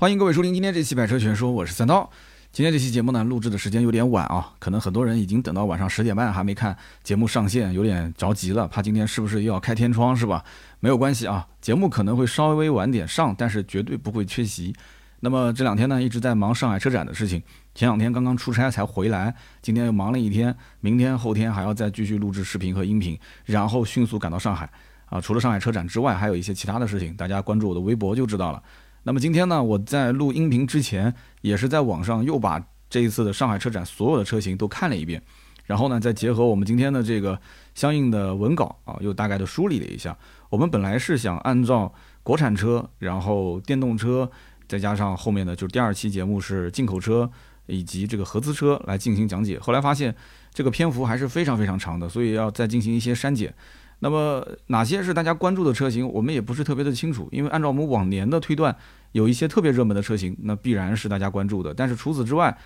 [0.00, 2.10] 欢迎各位收听今天这期《百车全说》，我是三刀。
[2.52, 10.42] 今天这期节目呢，录制的时间有点晚啊，可能很多人已经等到晚上十点半还没看节目上线，有点着急了，怕今天是不是又要开天窗是吧？
[10.80, 14.74] 没有关系啊，节目可能会稍微晚点上，但是绝对不会缺席。
[15.20, 17.42] 那么这两天呢，一直在忙上海车展的事情，
[17.74, 24.70] 前两天刚刚出差才回来，今天又忙了一天，明天后天还要再继续录制视频和音频，然后迅速赶到上海
[25.10, 25.20] 啊。
[25.20, 28.62] 除了上海车展之外，还有一些其他的事情，大家关注我的微博就知道了。
[29.02, 35.22] 那么今天呢，我在录音频之前，也是在网上又把这一次的上海车展所有的车型都看了一遍，
[35.64, 37.40] 然后呢，再结合我们今天的这个
[37.74, 40.16] 相应的文稿啊，又大概的梳理了一下。
[40.50, 41.92] 我们本来是想按照
[42.22, 44.30] 国产车，然后电动车，
[44.68, 47.30] 再加上后面的就是第二期节目是进口车
[47.66, 50.14] 以及这个合资车来进行讲解，后来发现
[50.52, 53.54] 这个篇幅还是非常非常长的，所以要再进行一些删减。
[54.02, 58.74] 那么哪些是大家关注的车型，我们也不是特别的清楚，因为按照我们往年的推断，
[59.12, 61.74] 有一些特别热门的车型，那必然是大家关注的。
[61.74, 62.56] 但是除此之外，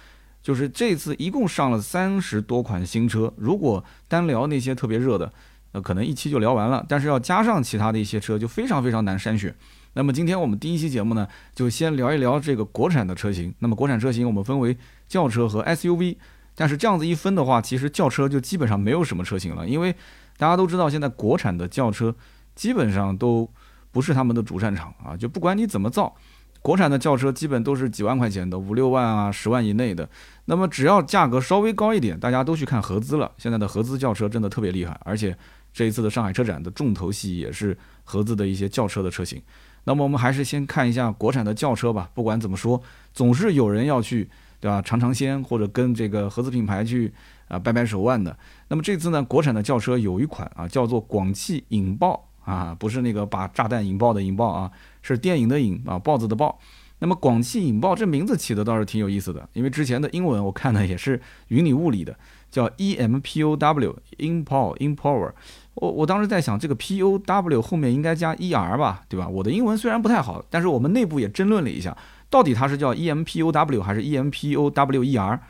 [0.41, 5.33] 就是这次一共上了三十多款新车，如果单聊那些特别热的，
[5.73, 6.87] 那可能一期就聊完了。
[6.89, 9.53] 但是要加上其他的一些车，就非常非常难筛选。
[9.95, 13.53] 那么今天我们第一期节目呢，就先聊一聊这个国产的车型。
[13.59, 14.77] 那么国产车型我们分为
[15.09, 16.17] 轿车和 SUV，
[16.55, 19.97] 但是这样子一分的话，其实轿车就基本上没有什么车型了，因为。
[20.37, 22.15] 大家都知道，现在国产的轿车
[22.55, 23.49] 基本上都
[23.93, 25.17] 不是他们的主战场啊！
[25.17, 26.13] 就不管你怎么造，
[26.61, 30.09] 国产的轿车基本都是几万块钱的，五六万啊、十万以内的。
[30.47, 33.31] 那么只要价格稍微高一点，大家都去看合资了。
[33.39, 35.37] 现在的合资轿车真的特别厉害，而且
[35.73, 39.41] 这一次的上海车展的重头戏也是合资的一些轿车的车型。
[39.85, 42.11] 那么我们还是先看一下国产的轿车吧。
[42.13, 42.83] 不管怎么说，
[43.13, 44.83] 总是有人要去，对吧？
[44.83, 47.13] 尝尝鲜，或者跟这个合资品牌去。
[47.49, 48.37] 啊，掰掰手腕的。
[48.69, 54.71] 那么这次呢，国产的轿车有一款啊，叫做广汽引爆啊，不是那个把炸弹引爆的引爆啊，
[55.03, 56.59] 是电影的影啊，豹子的豹。
[57.01, 62.17] 那么广汽引爆这名字起的倒是挺有意思的，因为之前的英文我看的也是云里雾里的，
[62.51, 65.33] 叫 E M P O W，Impol Impower。
[65.75, 69.29] 我我当时在想，这个 P O W 后面应该加 E R 吧，对吧？
[69.29, 71.95] 我的英文虽然不太好，但是我们内部也争论了一下，
[72.31, 75.41] 到底它是叫 E M P O W 还是 E M P O W E R？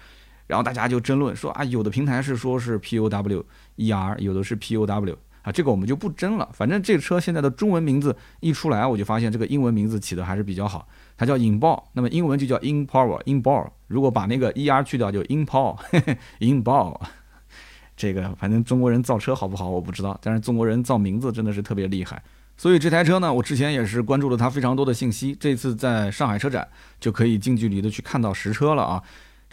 [0.47, 3.45] 然后大家就争论说啊，有的平台是说是 P O W
[3.77, 6.49] E R，有的是 P O W 啊，这个我们就不争了。
[6.53, 13.69] 反正这车现在的中文名字一出来，我就发现这个英文名字起的还是比较好，它叫引爆，那么英文就叫 In Power，In Power。
[13.87, 16.99] 如果把那个 E R 去掉，就 In Power，In Ball。
[17.97, 22.23] 这个反正中国人造车好不好我不知道，但是中国人造名字真的是特别厉害。
[22.57, 26.67] 所以这台车呢，我之前也是关注了它非常多的信息，这次在上海车展
[26.99, 29.03] 就可以近距离的去看到实车了啊。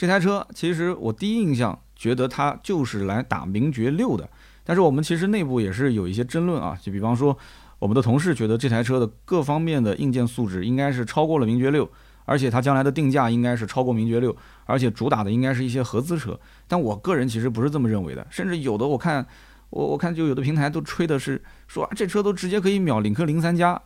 [0.02, 4.28] 这台车其实我第一印象觉得它就是来打名爵六的，
[4.64, 7.38] 但是我们其实内部也是有一些争论啊，就比方说
[7.78, 11.88] 我们的同事觉得这台车的各方面的硬件素质应该是超过了名爵六，
[12.26, 14.36] 而且它将来的定价应该是超过名爵六，
[14.66, 19.24] 而且主打的应该是一些合资车，但我个人其实不是这么认为的，甚至有的我看
[19.70, 23.80] 我我看就有的平台都吹的是说啊这车都直接可以秒领克零三加，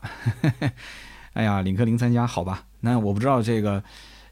[1.33, 3.83] 哎呀，领克零三加好吧，那我不知道这个。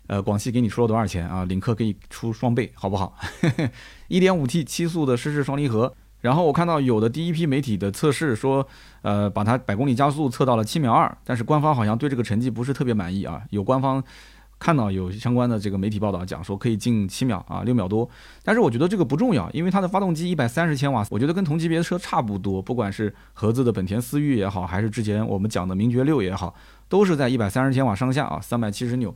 [0.08, 1.46] 呃，广汽给你出了多少钱啊？
[1.46, 3.16] 领克给你出双倍，好不好？
[4.10, 8.68] 一点五 T 七速的湿式双离合，然后我看到有的第一批媒体的测试说，
[9.02, 13.42] 呃，把它百公里加速测到了七秒二，但是官方好像对这个成绩不是特别满意啊。
[13.50, 14.04] 有官方
[14.60, 18.10] 看到有相关的这个媒体报道讲说可以进七秒啊，六秒多，
[18.44, 26.54] 但是我觉得这个不重要，因为它的发动机一百三十千瓦，我觉得跟同级别的车差不多，不管是合资的本田思域也好，还是之前我们讲的名爵六也好，
[26.88, 29.14] 都是在一百三十千瓦上下啊，三百七十牛。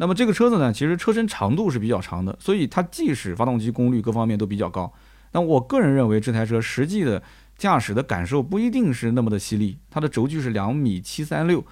[0.00, 4.90] 那么这个车子呢，其实车身长度是比较长的，所以它即使发动机功率各方面都比较高，
[5.32, 7.22] 那我个人认为这台车实际的
[7.58, 9.76] 驾驶的感受不一定是那么的犀利。
[9.90, 11.62] 它的轴距是两米七三六，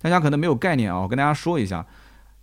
[0.00, 1.86] 大家可能没有概念啊，我跟大家说一下，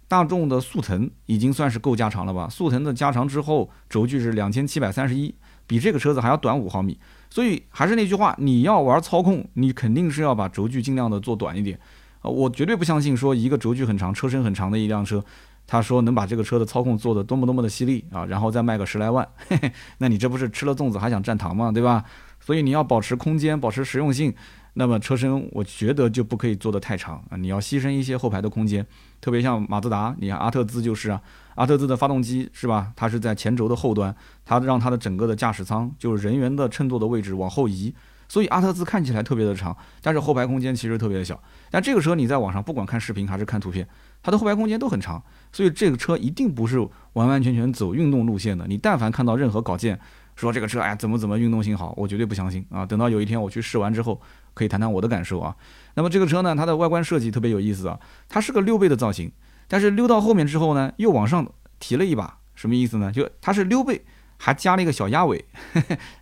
[0.08, 2.48] 大众的速腾已经算是够加长了吧？
[2.48, 5.34] 速腾的加长之后，轴距是两千七百三十一，
[5.66, 7.00] 比这个车子还要短五毫米。
[7.32, 11.80] 所以还是那句话，你要玩操控，你肯定是要把轴距尽量的做短一点。
[12.22, 15.24] 啊，我绝对不相信说一个轴距很长、车身很长的一辆车，
[15.68, 21.72] 他说能把这个车的操控做得多么多么的犀利啊，然后再卖个十来万，嘿嘿，那你这不是吃了粽子还想蘸糖吗？
[21.72, 22.04] 对吧？
[22.40, 24.34] 所以你要保持空间、保持实用性，
[24.74, 28.86] 那么车身我觉得就不可以做得太长啊，你要牺牲一些后排的空间，
[29.20, 31.22] 特别像马自达，你看阿特兹就是啊，
[31.56, 32.92] 阿特兹的发动机是吧？
[32.96, 37.94] 它是在前轴的后端，它让它的整个的驾驶舱就是人员的乘坐的位置往后移。
[38.32, 41.38] 所以阿特兹看起来特别的长，但是后排空间其实特别的小。
[41.70, 43.86] 但这个车你在网上不管看视频还是看图片，
[44.24, 45.22] 它的后排空间都很长。
[45.52, 46.80] 所以这个车一定不是
[47.12, 48.66] 完完全全走运动路线的。
[48.70, 50.00] 你但凡看到任何稿件
[50.38, 52.86] 说这个车哎怎么怎么运动性好，我绝对不相信啊！
[52.86, 54.22] 等到有一天我去试完之后，
[54.54, 55.54] 可以谈谈我的感受啊。
[55.96, 58.00] 那么这个车呢，它的外观设计特别有意思啊，
[58.30, 59.30] 它是个溜背的造型。
[59.68, 61.46] 但是溜到后面之后呢，又往上
[61.80, 63.12] 提了一把，什么意思呢？
[63.12, 64.06] 就它是溜背，
[64.44, 65.46] 还加了一个小鸭尾，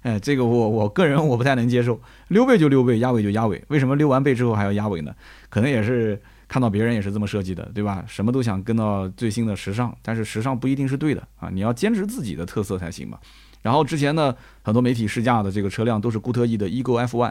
[0.01, 5.15] 哎， 这个我我个人我不太能接受，溜背就溜背，鸭尾就鸭尾，为什么溜完背之后还要鸭尾呢？
[5.47, 8.03] 可能也是看到别人也是这么设计的，对吧？
[8.09, 13.17] 什么都想跟到最新的时尚，但是时尚不一定是对的啊，你要坚持自己的特色才行嘛。
[13.61, 17.23] 然后之前呢，很多媒体试驾的这个车辆都是固特异的 Ego F1，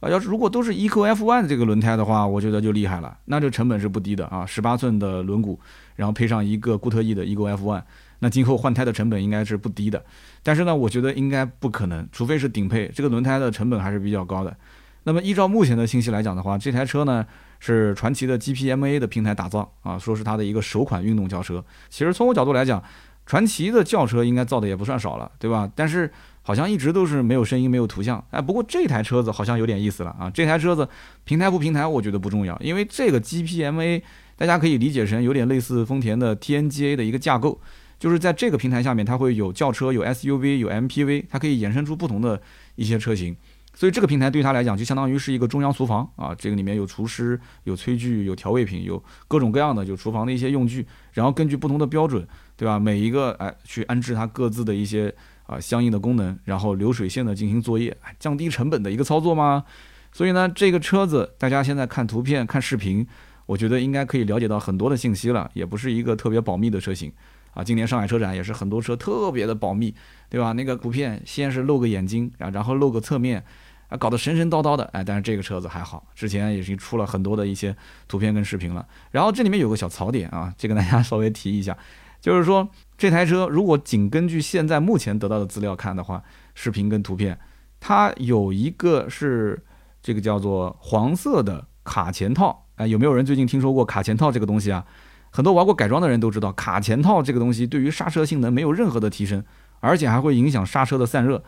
[0.00, 5.56] 啊，要是如果都是 egof one 这个轮胎的话，我觉得就厉害了，那这成本是不低的啊，十八寸的轮毂，
[5.94, 7.82] 然后配上一个固特异的 Ego F1，
[8.20, 10.04] 那今后换胎的成本应该是不低的。
[10.42, 14.56] 但是呢，我觉得应该不可能，除非是顶配，这个轮胎的成本还是比较高的。
[15.04, 17.24] 那么依照目前的信息来讲的话，这台车呢
[17.60, 21.62] 是传祺的 GPMA 的平台打造啊，说是它的一个首款运动轿车。
[21.90, 22.82] 其实从我角度来讲，
[23.26, 25.70] 传祺的轿车应该造的也不算少了，对吧？
[25.74, 28.22] 但是好像一直都是没有声音、没有图像。
[28.30, 30.30] 哎，不过这台车子好像有点意思了啊！
[30.30, 30.86] 这台车子
[31.24, 34.02] 平台不平台，我觉得不重要，因为这个 GPMA
[34.36, 37.58] 大家可以理解成有点类似丰田的 TNGA 的一个架构，
[37.98, 42.40] 就是在这个平台下面，它会有轿车、有 SUV、有 MPV，它可以衍生出不同的
[42.76, 43.36] 一些车型。
[43.76, 52.26] 所以这个平台对他来讲，就相当于是一个中央厨房啊，这个里面有厨师、有炊具、有调味品、有各种各样的就厨房的一些用具，然后根据不同的标准。
[52.56, 52.78] 对吧？
[52.78, 55.12] 每一个哎，去安置它各自的一些
[55.42, 59.64] 啊相应的功能，然后流水线的进行作业，降低成本的一个操作吗？
[60.12, 63.04] 所以呢，这个车子大家现在看图片、看视频，
[63.46, 67.12] 我觉得应该可以了解到很多的信息了，也不是一个特别保密的车型
[67.54, 67.64] 啊。
[67.64, 69.94] 今年上海车展也是很多车特别的保密，
[70.28, 70.52] 对吧？
[70.52, 73.42] 那个图片先是露个眼睛啊，然后露个侧面
[73.88, 77.74] 啊，搞得神神叨叨的，哎，但是这个车子还好，之前也是出了很多的一些
[78.06, 78.86] 图片跟视频了。
[79.10, 81.76] 然后这里面有个小槽点啊，这个大家 稍微提一下。
[82.20, 82.66] 就是说，
[82.96, 86.22] 这台车如果仅根据现在目前得到的资料看的话，
[86.54, 87.38] 视频跟图片，
[87.80, 89.62] 它有一个是
[90.02, 92.66] 这个叫做黄色的卡钳套。
[92.76, 94.86] 哎，有没有人最近听说过卡钳套这个东西啊？
[95.34, 99.42] 很多玩过改装的人都知道，卡钳套这个东西对于刹车性能没有任何的提升，
[99.80, 101.42] 而且还会影响刹车的散热。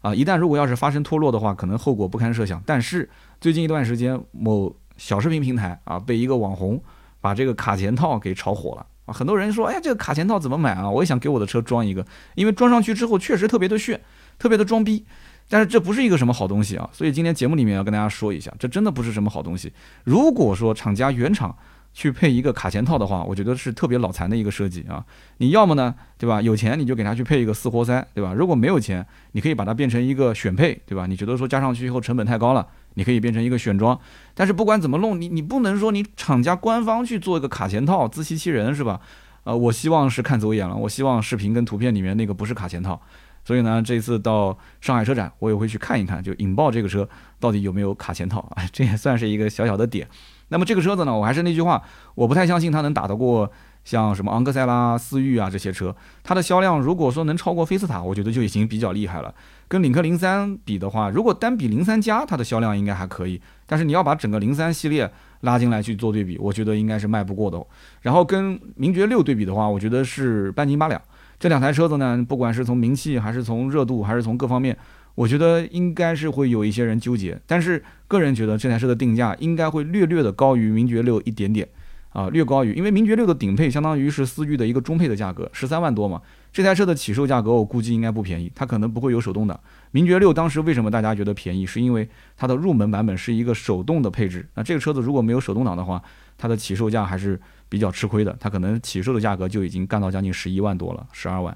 [0.00, 2.60] 啊，一旦如果要是发生脱落的话，可能后果不堪设想。
[2.66, 3.08] 但是
[3.40, 6.82] 最近一段时间，某小视频平台啊，被一个网红
[7.20, 8.84] 把这个卡钳套给炒火了。
[9.06, 10.90] 啊，很多人说，哎呀，这个卡钳套怎么买啊？
[10.90, 14.00] 我也想给我的车装一个，因为装上去之后确实特别的炫，
[14.36, 15.06] 特别的装逼。
[15.48, 19.72] 但是这不是一个什么好东西啊，所以今天节目里面要跟大家说一下，这真的不是什么好东西。
[20.02, 21.56] 如果说厂家原厂
[21.98, 25.04] 去配一个卡钳套的话，我觉得是特别脑残的一个设计啊。
[25.38, 26.40] 你要么呢，对吧？
[26.40, 28.32] 有钱你就给他去配一个四活塞，对吧？
[28.32, 31.06] 如果没有钱，你可以把它变成一个选配，对吧？
[31.06, 32.64] 你觉得说加上去以后成本太高了。
[32.94, 33.98] 你可以变成一个选装，
[34.32, 39.00] 但是不管怎么弄，你你不能说你厂家官方去做一个卡钳套，自欺欺人是吧？
[39.42, 43.00] 呃，我希望是看走眼了，我希望视频跟图片里面那个不是卡钳套，
[43.44, 47.08] 所以呢，这次到上海车展，我也会去看一看，就引爆这个车
[47.40, 50.08] 到底有没有卡钳套，啊，这也算是一个小小的点。
[50.48, 51.82] 那么这个车子呢，我还是那句话，
[52.14, 53.50] 我不太相信它能打得过。
[53.84, 59.34] 像什么昂克赛拉、思域啊这些车，它的销量如果说能超过菲斯塔，我觉得就已经比较厉害了。
[59.66, 63.40] 跟领克零三比的话，如果单比零三加，它的销量应该还可以。
[63.64, 65.10] 但是你要把整个零三系列
[65.40, 67.64] 拉进来去做对比，我觉得应该是卖不过的。
[68.02, 71.00] 然后跟名爵六对比的话，我觉得是半斤八两。
[71.38, 74.76] 这两台车子呢，不管是从名气，还是从热度，还是从各方面，
[75.14, 77.40] 我觉得应该是会有一些人纠结。
[77.46, 81.68] 但是个人觉得这台车的定价应该会略略的高于名爵六一点点。
[82.10, 86.20] 啊，略高于，因为名爵六的顶配相当于是思域的一个中配的价格，十三万多嘛。
[86.50, 89.60] 这台车的起售价格我估计应该不便宜，它可能不会有手动挡。
[89.90, 94.44] 名爵六当时为什么大家觉得便宜，是因为它的入门版本是一个手动的配置。
[94.54, 96.02] 那这个车子如果没有手动挡的话，
[96.38, 97.38] 它的起售价还是
[97.68, 101.54] 比较吃亏的，它可能起售的价格就已经干到将近十一万多了，十二万。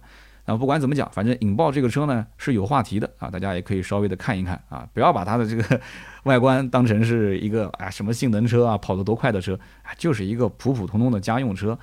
[0.53, 5.81] 那不管怎么讲，反正引爆这个车呢是有话题的啊，大家也可以稍微的看一看啊，不要把它的这个
[6.25, 9.59] 外观当成是一个啊什么性能车啊，跑得多快的车，
[9.97, 11.79] 就是一个普普通通的家用车。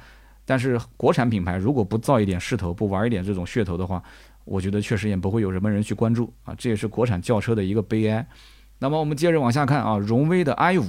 [0.46, 4.04] 但是国产品牌如果不造一点势头，不玩一点这种噱头的话，
[4.46, 8.28] 我觉得确实也不会有什么人去关注啊，这也是国产轿车的一个悲哀。
[8.78, 10.86] 那么我们接着往下看啊，荣威的 i 五。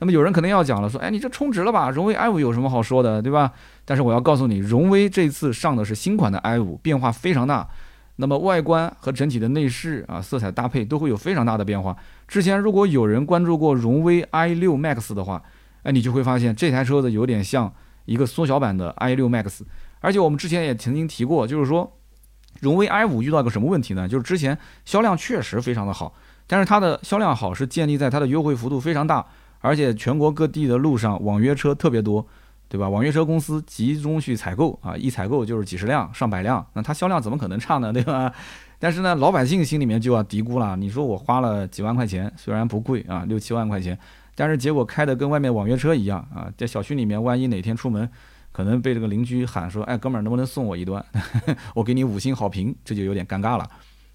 [0.00, 1.90] 那么有人可能要讲了，说，哎，你这充值了吧？
[1.90, 3.52] 荣威 i 五有什么好说的，对吧？
[3.84, 7.68] 但是我要告诉你，荣威这次上的是新款的 i 五，变化非常大。
[8.16, 11.96] 那么外观和整体的内饰啊，色彩搭配都会有非常大的变化。
[12.26, 15.42] 之前如果有人关注过荣威 i 六 max 的话，
[15.82, 17.72] 哎，你就会发现这台车子有点像
[18.06, 19.60] 一个缩小版的 i 六 max。
[20.00, 21.90] 而且我们之前也曾经提过，就是说，
[22.60, 24.08] 荣威 i 五遇到一个什么问题呢？
[24.08, 26.14] 就是之前销量确实非常的好，
[26.46, 29.26] 但是它的销量好是建立在它的优惠幅度非常大。
[29.60, 32.26] 而且全国各地的路上网约车特别多，
[32.68, 32.88] 对吧？
[32.88, 37.92] 网约车公司集中去采购啊，一采购就是几十辆、上百辆，那它销量怎么可能差呢？
[37.94, 38.32] 对吧？
[38.78, 43.98] 但是呢，老百姓心里面就要嘀咕了：你说我花了几万块钱，虽然不贵啊，六七万块钱，
[44.34, 48.08] 但是结果开的跟外面网约车一样啊，在小区里面，万一哪天出门
[48.52, 51.04] 可能被这个邻居喊说，哎，哥们儿能不能送我一段？
[51.74, 53.68] 我给你五星好评，这就有点尴尬了。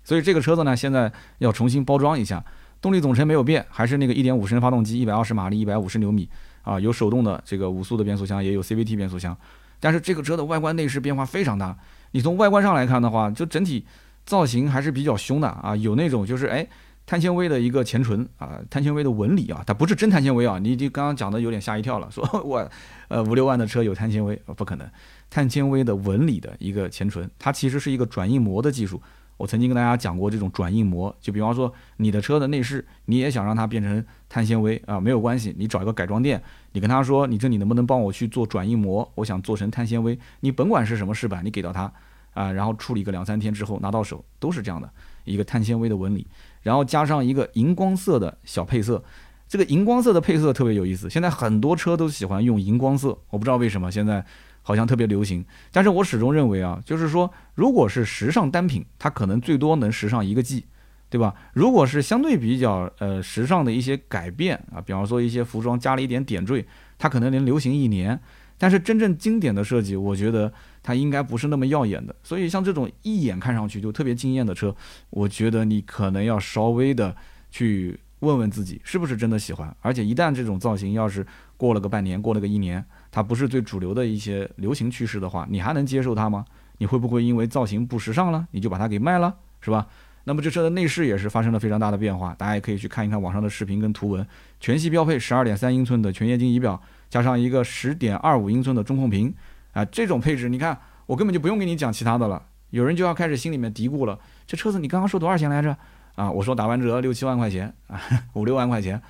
[0.04, 2.44] 所以这个车子呢，现在要重新包装一下，
[2.86, 6.30] 动力总成没有变，还是那个1.5升发动机，一百二十马力，一百五十牛米
[6.62, 9.36] 啊，有手动的这个五速的变速箱，也有 CVT 变速箱。
[9.80, 11.76] 但是这个车的外观内饰变化非常大，
[12.12, 13.84] 你从外观上来看的话，就整体
[14.24, 16.68] 造型还是比较凶的啊，有那种就是哎。
[17.08, 22.68] 碳纤维的一个前唇啊，碳纤维的纹理啊，它不是真碳纤维啊，你你刚刚讲的有点吓一跳了，说 我
[23.10, 24.90] 呃五六万的车有碳纤维，不可能，
[25.30, 29.00] 碳纤维的纹理的一个前唇，它其实是一个转印膜的技术。
[29.38, 41.92] 我曾经跟大家讲过这种转印膜，就比方说你的车的内饰，你也想让它变成碳纤维啊，没有关系，你找一个改装店，你跟他说，你这里能不能帮我去做转印膜，我想做成碳纤维，你甭管是什么饰板，你给到他
[42.34, 44.90] 啊，然后处理个两三天之后拿到手，都是这样的
[45.26, 46.26] 一个碳纤维的纹理。
[46.62, 49.04] 然后加上一个荧光色的小配色，
[49.48, 51.10] 这个荧光色的配色特别有意思。
[51.10, 54.26] 现在很多车都喜欢用荧光色，我不知道为什么现在
[54.66, 55.46] 好像特别流行。
[55.72, 60.66] 但是我始终认为啊，就是说，如果是时尚单品，它可能最多能时尚一个季，
[61.08, 61.36] 对吧？
[61.54, 66.66] 如果是相对比较呃时尚的一些改变啊，比方说一些服装加了一点点缀，
[66.98, 68.20] 它可能能流行一年。
[68.58, 72.16] 但是真正经典的设计，我觉得它应该不是那么耀眼的。
[72.24, 74.74] 所以像这种一眼看上去就特别惊艳的车，
[75.10, 77.14] 我觉得你可能要稍微的
[77.52, 79.76] 去问问自己是不是真的喜欢。
[79.82, 82.84] 而且一旦这种造型要是过了个半年，过了个一年，
[83.16, 86.44] 它不是最主流的一些流行趋势的话，你还能接受它吗？
[86.80, 89.88] 你会不会因为造型不时尚了，你就把它给卖了，是吧？
[90.26, 94.28] 那么这车的内饰也是发生了非常大的变化，大家也可以去看一看网上的视频跟图文。
[94.60, 96.78] 全系标配十二点三英寸的全液晶仪表。
[97.10, 99.34] 加上一个十点二五英寸的中控屏，
[99.72, 102.44] 啊，这种配置，你看我根本就不用跟你讲其他的了。
[102.72, 105.78] 有人就要开始心里面嘀咕了，这车子你刚刚说多少钱来着？
[106.16, 108.02] 啊，我说打完折六七万块钱啊，
[108.34, 109.02] 五六万块钱，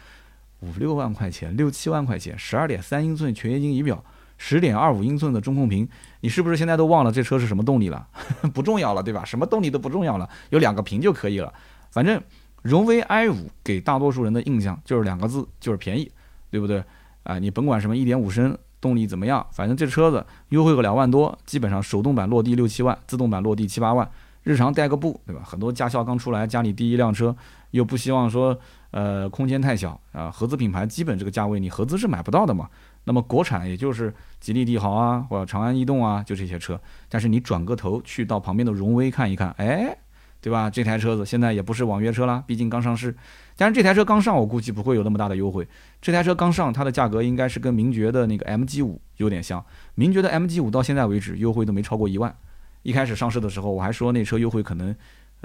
[0.62, 4.04] 五六万块钱，六七万块钱，十二点三英寸全液晶仪表，
[4.38, 5.88] 十点二五英寸的中控屏，
[6.22, 8.08] 你是不是现在都忘了这车是什么动力了？
[8.54, 9.24] 不重要了，对吧？
[9.26, 11.54] 什么动力都不重要了，有两个屏就可以了。
[11.92, 12.22] 反正
[12.62, 16.12] 荣威 i 五给大多数人的印象就是两个字，就是便宜，
[16.50, 16.84] 对不对？
[17.24, 24.10] 啊，你甭管什么一点五升动力怎么样，反正这车子优惠个两万多，基本上手动版落地六七万，自动版落地七八万，
[24.44, 25.42] 日常带个步，对吧？
[25.44, 27.36] 很多驾校刚出来，家里第一辆车，
[27.72, 28.56] 又不希望说，
[28.96, 30.32] 呃，空间太小啊。
[30.32, 32.70] 合资品牌基本这个价位，你合资是买不到的嘛。
[33.04, 36.80] 那么国产也就是吉利帝豪啊，或者长安逸动啊，就这些车。
[37.10, 39.98] 但是你转个头去到旁边的荣威看一看，哎。
[40.42, 40.70] 对吧？
[40.70, 43.16] 这台车子现在也不是网约车了，毕竟刚上市。
[43.58, 45.68] 但是这台车刚上，我估计不会有那么大的优惠。
[46.00, 49.66] 这台车刚上，它的价格应该是跟名爵的那个 MG 五有点像。
[49.96, 52.36] 名爵的 MG 五到现在为止优惠都没超过一万。
[52.84, 54.96] 一开始上市的时候，我还说那车优惠可能，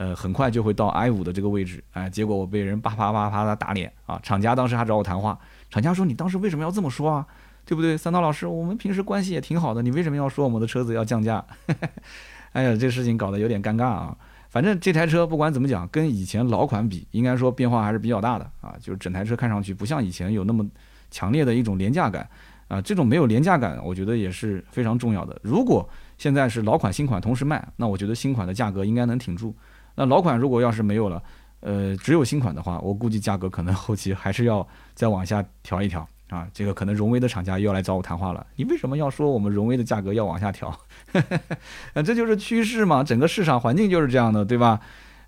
[0.01, 1.85] 呃，很快就会到 i 五的这个位置。
[1.93, 4.19] 哎，结果我被人叭叭叭叭的打脸啊！
[4.23, 5.39] 厂家当时还找我谈话，
[5.69, 7.27] 厂家说你当时为什么要这么说啊？
[7.67, 7.99] 对不对？
[7.99, 11.45] 三刀老师，我们平时关系也挺好的，你为什么要说我们的车子要降价？
[12.53, 14.17] 哎呀，这事情搞得有点尴尬啊。
[14.49, 18.75] 反正这台车不管怎么讲，跟以前老款比，应该说变化还是比较大的啊。
[18.81, 20.67] 就是整台车看上去不像以前有那么
[21.11, 22.27] 强烈的一种廉价感
[22.69, 22.81] 啊。
[22.81, 25.39] 这种没有廉价感，我觉得也是非常重要的。
[25.43, 29.55] 如果现在是老款新款同时卖，那我觉得新款的价格应该能挺住。
[29.95, 31.23] 那老款如果要是没有了，
[31.61, 36.07] 呃，只有新款的话，我估计价格可能 后期还是要再往下调一调。
[36.31, 38.47] 啊，这个可能荣威的厂家又要来找我谈话了。
[38.55, 40.69] 你为什么要说我们荣威的价格要往下调？
[41.93, 44.79] 啊， 这就是趋势嘛，整个市场环境就是这样的，对吧？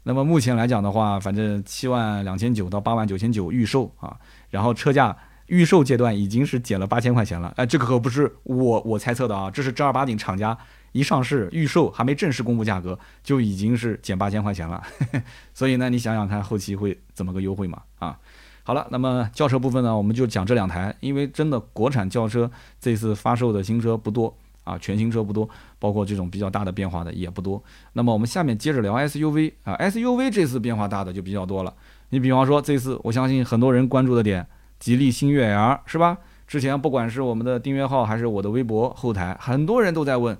[0.04, 4.16] 那么目前来讲的话，反正七万两千九到八万九千九预售啊，
[4.50, 5.16] 然后车价
[5.46, 7.52] 预售阶段已经是减了八千块钱了。
[7.56, 10.56] 哎，这个可不是我我猜测的啊，这是正儿八经厂家
[10.92, 14.82] 一上市预售还没正式公布价格就已经是减八千块钱了。
[15.52, 17.82] 所以呢，你想想看后期会怎么个优惠嘛？
[17.98, 18.18] 啊？
[18.64, 22.48] 好了，那么轿车部分呢，我们就讲这两台，因为真的国产轿车
[22.80, 24.32] 这次发售的新车不多
[24.62, 25.48] 啊，全新车不多，
[25.80, 27.60] 包括这种比较大的变化的也不多。
[27.94, 31.74] 那么我们下面接着聊 SUV 啊，SUV 这次变化大的就比较多了。
[32.10, 34.46] 你比方说这次，我相信很多人关注的点，
[34.78, 36.18] 吉利星越 L 是吧？
[36.46, 40.38] 之前不管是我们的订阅号还是我的微博后台，很多人都在问。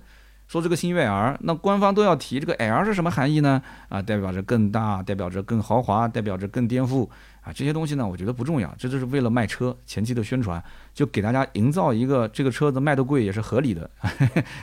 [0.53, 3.63] 说这个星越 L，那官方都要提这个 L 是什么含义呢？
[3.89, 7.09] 啊，代表着更大，代表着更豪华，代表着更颠覆
[7.41, 7.51] 啊！
[7.55, 13.91] 这些东西呢，我觉得不重要，这就是为了卖车前期的宣传，就给大家营造一个这个车子卖的贵也是合理的，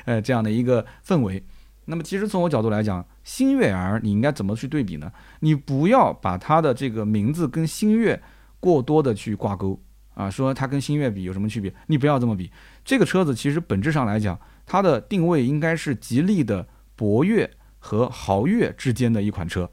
[0.05, 1.43] 呃，这样的一个氛围。
[1.85, 5.11] 那么其实从我角度来讲，星越 L 你应该怎么去对比呢？
[5.39, 8.21] 你不要把它的这个名字跟星越
[8.59, 9.81] 过多的去挂钩
[10.13, 11.73] 啊，说它跟星越比有什么区别？
[11.87, 12.51] 你不要这么比，
[12.85, 14.39] 这个车子其实本质上来讲。
[14.69, 17.49] 它的定位应该是吉利的博越
[17.79, 19.67] 和豪越之间的一款车，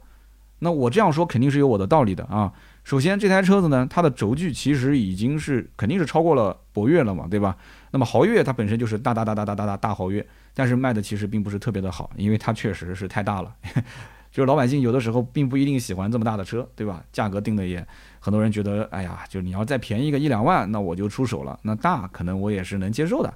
[0.57, 2.51] 那我这样说肯定是有我的道理的啊。
[2.83, 7.55] 首先，这台车子呢，它的轴距其实已经是肯定是超过了博越了嘛，对吧？
[7.91, 10.25] 那么豪越它本身就是大大大大大大大大豪越，
[10.55, 13.53] 但是卖的其实并不是特别的好，因为它确实是太大了。
[14.31, 17.03] 就是老百姓有的时候并不一定喜欢这么大的车，对吧？
[17.11, 17.85] 价格定的也
[18.19, 21.59] 很多人觉得，哎呀，就你要再便宜个一两万，那我就出手了。
[21.61, 23.31] 那大可能我也是能接受的。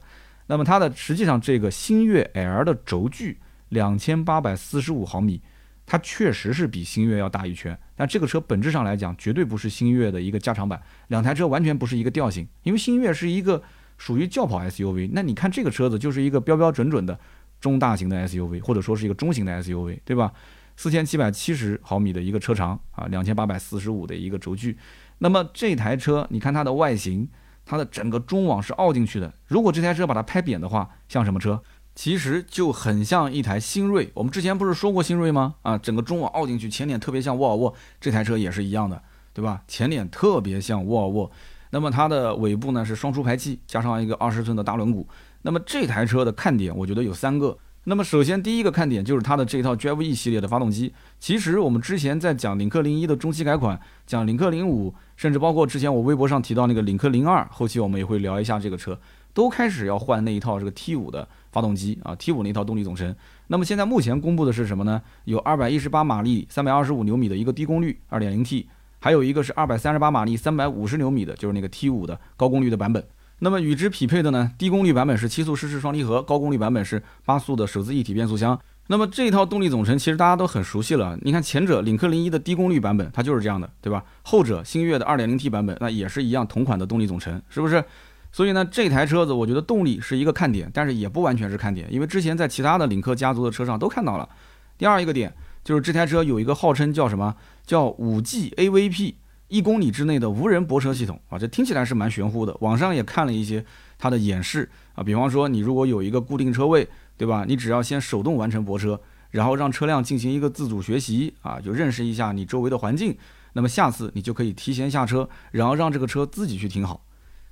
[0.52, 3.40] 那么它的实际上这个星越 L 的轴距
[3.70, 5.42] 两千八百四十五毫米。
[5.86, 12.48] 它确实是比星越要大一圈，但这个车本质上来讲，绝对不是星越的一个加长版，两台车完全不是一个调性。
[12.64, 13.62] 因为星越是一个
[13.98, 17.20] 属于轿跑 SUV，那你看这个车子就是一个标标准准的
[17.60, 20.32] 中大型的 SUV，或者说是一个中型的 SUV，对吧？
[20.78, 24.78] 四千七百七十毫米的一个车长啊，两千八百四十五的一个轴距。
[25.18, 27.28] 那么这台车，你看它的外形，
[27.72, 29.34] 它的整个中网是凹进去的。
[29.48, 31.62] 如果这台车把它拍扁的话，像什么车？
[31.96, 35.56] 其实就很像一台新锐，我们之前不是说过新锐吗？
[35.62, 39.02] 啊，整个中网凹进去，前脸特别像沃尔沃，这台车也是一样的，
[39.34, 39.64] 对吧？
[39.70, 41.32] 前脸特别像沃尔沃，
[41.70, 45.06] 那么它的尾部呢是双出排气，加上一个二十寸的大轮毂。
[45.44, 47.58] 那么这台车的看点，我觉得有三个。
[47.86, 50.94] 那么首先第一个看点就是它的这套 Drive E 系列的发动机。
[51.20, 59.00] 其实我们之前在讲领克零一的中期改款，讲领克零五，甚至包括之前我微博上提到那个领克零二，后期我们也会聊一下这个车，
[59.34, 61.28] 都开始要换那一套这个 T 五的。
[61.52, 63.14] 发动机啊，T 五那套动力总成。
[63.48, 65.02] 那么现在目前公布的是什么呢？
[65.26, 68.70] 有二百一十八马力、三百二十五牛米的一个低功率二点零 T，
[69.00, 73.06] 还有一个是二百三十八马力、三百五十牛米的，就是那个 T 五的高功率的版本。
[73.44, 78.60] 那么与之匹配的呢，低功率版本是七速湿式双离合，高功率版本是八速的手自一体变速箱。
[78.86, 81.18] 那么这套动力总成其实大家都很熟悉了。
[81.24, 84.04] 你看前者领克零一的低功率版本，它就是这样的，对吧？
[84.22, 87.84] 后者星越的二点零 T 版本，那也是一样同款的动力总成，是不是？
[88.32, 94.30] 所以呢，这台车子我觉得动力是一个看点，但是也不完全是看点，因为之前在其他的领克家族的车上都看到了。
[94.78, 95.34] 第二一个点
[95.64, 99.16] 就是这台车有一个号称叫什么叫五 G AVP，
[99.52, 102.56] 一公里之内的无人泊车系统啊，这听起来是蛮玄乎的。
[102.62, 103.64] 网上也看了一些
[103.98, 107.44] 它的演示啊，比方说你如果有一个固定车位，对吧？
[107.46, 108.98] 你只要先手动完成泊车，
[109.30, 113.18] 然后让车辆进行一个自主学习啊，就认识一下你周围的环境，
[113.52, 117.06] 那么下次你就可以提前下车，然后让这个车自己去停好。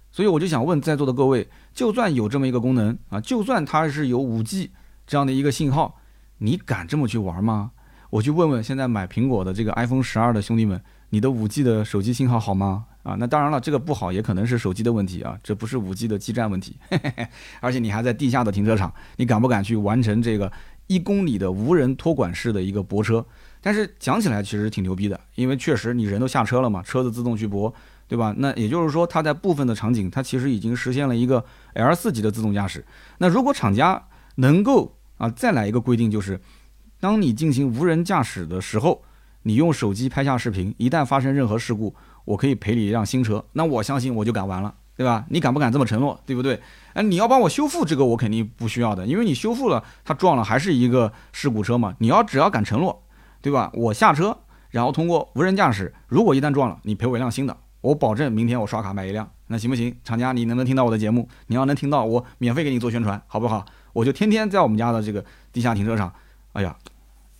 [0.09, 4.71] 所以我就想问在座的各位，就算有这么一个功能啊，就算它是有五 G
[5.05, 5.99] 这样的一个信号，
[6.37, 7.71] 你敢这么去玩吗？
[8.09, 12.85] 我去问问现在买苹果的这个 iPhone 十二的兄弟们，你的五 G 的手机信号好吗？
[13.03, 16.77] 啊，那当然了，这个不好也可能是手机的问题啊，这不是五 G 的基站问题。
[17.61, 20.51] 而且你还在地下的停车场，你敢不敢去完成这个
[20.87, 23.25] 一公里的无人托管式的一个泊车？
[23.61, 27.73] 但是讲起来其实挺牛逼的，因为确实你人都下车了嘛，车子自动去泊。
[28.07, 28.33] 对吧？
[28.39, 31.45] 那也就是说，它在部分的场景，它其实已经实现了一个
[31.75, 32.83] L 四级的自动驾驶。
[33.19, 34.03] 那如果厂家
[34.37, 36.41] 能够啊再来一个规定，就是
[36.99, 39.03] 当你进行无人驾驶的时候，
[39.43, 43.43] 你用手机拍下视频，一旦发生任何事故，我可以赔你一辆新车。
[43.53, 45.25] 那我相信我就敢玩了，对吧？
[45.29, 46.19] 你敢不敢这么承诺？
[46.25, 46.59] 对不对？
[46.93, 51.95] 哎，你要帮我修复这个，我肯定不需要的，因为你修复了，它撞了还是一个事故车嘛。
[51.99, 53.03] 你要只要敢承诺，
[53.41, 53.71] 对吧？
[53.73, 54.37] 我下车，
[54.69, 57.55] 然后通过无人驾驶，如果一旦撞了，你赔我一辆新的。
[57.81, 59.95] 我保证明天我刷卡买一辆，那行不行？
[60.03, 61.29] 厂家，你能不能听到我的节目？
[61.47, 63.63] 你要能听到，我免费给你做宣传，好不好？
[63.93, 65.23] 我就天天在我们家的这个
[65.53, 66.13] 地下停车场。
[66.51, 66.75] 哎呀，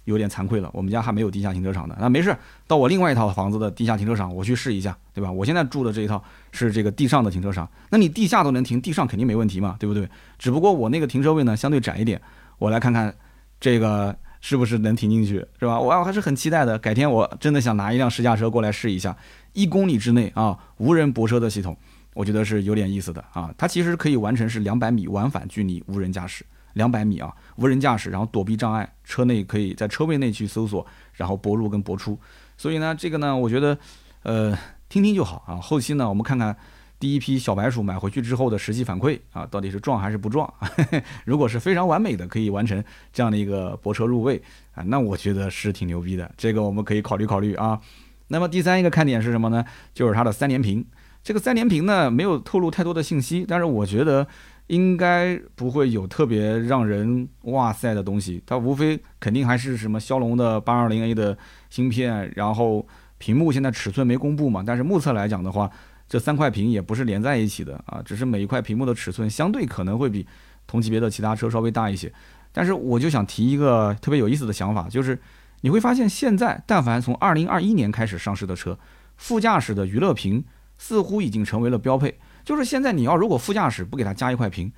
[0.06, 1.96] 有点惭愧了，我们家还没有地下停车场的。
[2.00, 2.36] 那没事，
[2.68, 5.32] 到我另外一套房子的地下停车场，我去试一下，对吧？
[5.32, 10.10] 我现在住的这一套是这个地上的停车场，那你地下都能停，地上肯定没问题嘛，对不对？
[10.38, 12.22] 只不过我那个停车位呢相对窄一点，
[12.58, 13.14] 我来看看
[13.60, 15.80] 这个是不是能停进去，是吧？
[15.80, 16.80] 我还是很期待的。
[16.80, 19.16] 改天我真的想拿一辆试驾车过来试一下。
[19.54, 21.76] 一公里之内啊，无人泊车的系统，
[22.14, 23.54] 我觉得是有点意思的啊。
[23.58, 32.18] 它其实可以完成是两百米往返距离无人驾驶，两百米啊，无人驾驶，然后躲避障碍，车内可以在车位内去搜索，然后泊入跟泊出。
[32.58, 33.78] 所以呢，这个呢，我觉得，
[34.24, 34.58] 呃，
[34.90, 35.56] 听听就好啊。
[35.56, 36.56] 后期呢，我们看看
[37.00, 40.52] 第一批小白鼠买回去之后的实际反馈啊，到底是撞还是不撞？
[41.26, 44.42] 如果是非常完美的，可以完成这样的一个泊车入位
[44.74, 46.30] 啊，那我觉得是挺牛逼的。
[46.38, 47.80] 这个我们可以考虑考虑啊。
[48.28, 49.64] 那么第三一个看点是什么呢？
[49.94, 50.86] 就是它的三连屏。
[51.24, 54.28] 这个三连屏呢，没有透露太多的信息，但是我觉得
[54.70, 58.42] 应该不会有特别让人哇塞的东西。
[58.48, 61.38] 它无非肯定还是什么骁龙的八二零 A 的
[61.70, 62.88] 芯片，然后
[63.20, 65.70] 屏幕现在尺寸没公布嘛，但是目测来讲的话，
[66.08, 70.26] 这三块屏也不是连在一起的啊，只是每一块屏幕的尺寸相对可能会比
[70.66, 72.12] 同级别的其他车稍微大一些。
[72.52, 75.20] 但是我就想提一个特别有意思的想法，就是。
[75.62, 78.80] 你会发现，现在但凡从二零二一年开始上市的车，
[79.18, 80.42] 副驾驶的娱乐屏
[80.78, 82.18] 似乎已经成为了标配。
[82.44, 84.72] 就是现在，你要如果副驾驶不给他加一块屏，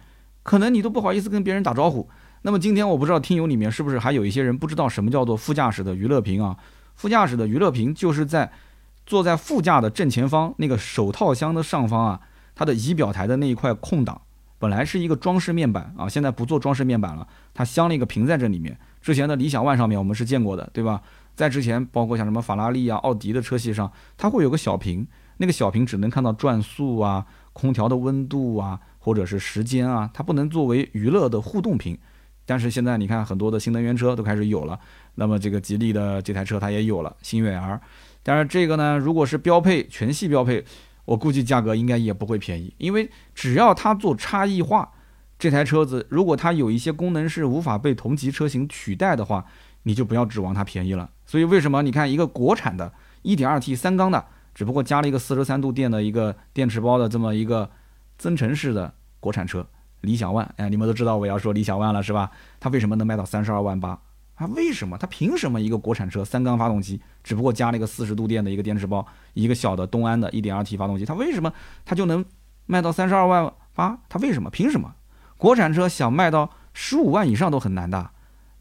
[0.43, 2.09] 可能你都不好意思跟别人打招呼。
[2.41, 6.57] 那么今天我不知道听友里面是不是还有一些人不知道什么叫做副驾驶的娱乐屏啊？
[6.95, 8.51] 副驾驶的娱乐屏就是在
[9.05, 12.19] 坐在副驾的正前方那个手套箱的上方啊，
[12.55, 14.19] 它的仪表台的那一块空档，
[14.57, 18.77] 本来是一个装饰面板啊，现在不做装饰面板了，它镶了一个屏在这里面。
[19.01, 21.01] 之前的理想 ONE 上面我们是见过的，对吧？
[21.35, 31.97] 在之前，包括像什么法拉利啊、奥迪的车系上，它会有个小屏，那个小屏只能看到转速啊、空调的温度啊，或者是时间啊，它不能作为娱乐的互动屏。
[32.45, 34.77] 但是现在你看，很多的新能源车都开始有了，
[35.15, 37.79] 那么这个吉利的这台车它也有了星越 L。
[38.23, 40.65] 但是这个呢，如果是标配全系标配，
[41.05, 44.91] 我估计价格应该也不会便宜，因为只要它做差异化，
[45.39, 49.45] 这台车子如果它有一些功能是无法被同级车型取代的话，
[49.83, 51.09] 你就不要指望它便宜了。
[51.25, 52.91] 所以为什么你看一个国产的
[53.23, 57.69] 1.2T 三缸的，只不过加了一个43度电的一个电池包的这么一个
[58.17, 59.65] 增程式的国产车，
[60.01, 62.31] 理想 ONE，哎，你们都知道我要说理想 ONE 了是吧？
[62.59, 63.99] 它为什么能卖到三十二万八？
[64.35, 64.97] 它为什么？
[64.97, 71.53] 它凭什么一个国产车三缸发动机，只不过加了一个四十度电的一个电池包，一个小的东安的 1.2T 发动机，它为什么
[71.85, 72.25] 它就能
[72.65, 73.99] 卖到三十二万八？
[74.09, 74.49] 它为什么？
[74.49, 74.95] 凭什么？
[75.37, 78.11] 国产车想卖到十五万以上都很难的，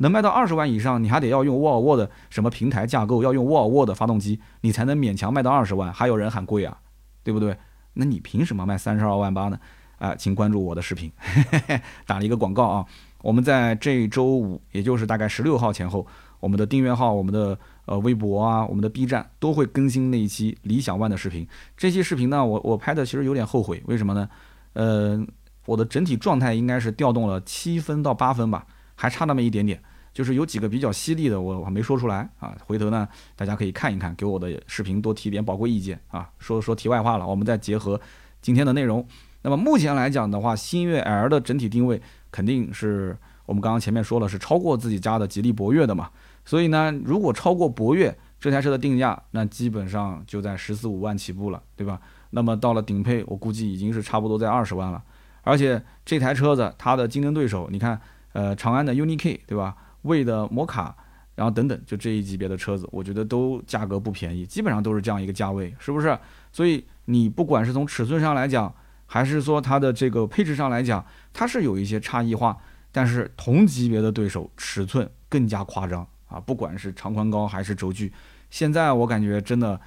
[0.01, 5.93] 能卖到二十万以上，你还得要用沃尔沃的什么平台架构，要用沃尔沃的发动机，你才能勉强卖到二十万。
[5.93, 6.77] 还有人喊贵啊，
[7.23, 7.57] 对不对？
[7.95, 9.59] 那你凭什么卖三十二万八呢？
[9.99, 11.13] 啊，请关注我的视频，
[12.07, 12.87] 打了一个广告啊。
[13.21, 16.07] 我们在这周五，也就是大概十六号前后，
[16.41, 21.47] 我们的订阅号、我们的呃微博啊、我们的 B 站都会更新那一期理想 ONE 的视频。
[21.77, 24.27] 这期视频呢，我我拍的其实有点后悔，为什么呢？
[24.73, 25.23] 呃，
[25.67, 28.65] 我的整体状态应该是调动了七分到八分吧，
[29.01, 29.81] 还差那么一点点，
[30.13, 32.55] 就是有几个比较犀利的，我还没说出来啊。
[32.67, 36.29] 回头呢，大家可以看一看，给我的视频多提点宝贵意见啊。
[36.39, 37.99] 说说题外话了，我们再结合
[38.43, 39.07] 今天的内容。
[39.41, 42.03] 那么目前来讲的话，星越 L 的整体定位。
[42.33, 46.11] 肯定是我们刚刚前面说了，是超过自己家的吉利博越的嘛。
[46.45, 52.01] 所以呢，如果超过博越这台车的定价，那基本上就在十四五万起步了，对吧？
[52.31, 55.03] 那么到了顶配，我估计已经是差不多在二十万了。
[55.43, 58.01] 而且这台车子它的竞争对手，你看，
[58.33, 59.77] 呃，长安的 UNI-K，对吧？
[60.03, 60.97] 魏的摩卡，
[61.35, 66.19] 然后等等，就这一级别的车子，我觉得都价格不便宜，基本上都是这样一个价位，是不是？
[66.53, 68.73] 所以你不管是从尺寸上来讲，
[69.07, 72.57] 还是说它的这个配置上来讲，它是有一些差异化，
[72.93, 76.39] 但是同级别的对手尺寸更加夸张啊！
[76.41, 78.13] 不管是长宽高还是轴距，
[78.51, 79.79] 现在我感觉真的，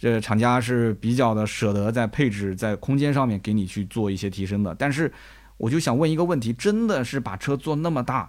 [0.00, 4.74] 这厂家是比较的舍得在配置、在空间上面给你去做一些提升的。
[4.74, 5.12] 但是，
[5.62, 8.28] 我就想问一个问题：真的是把车做那么大，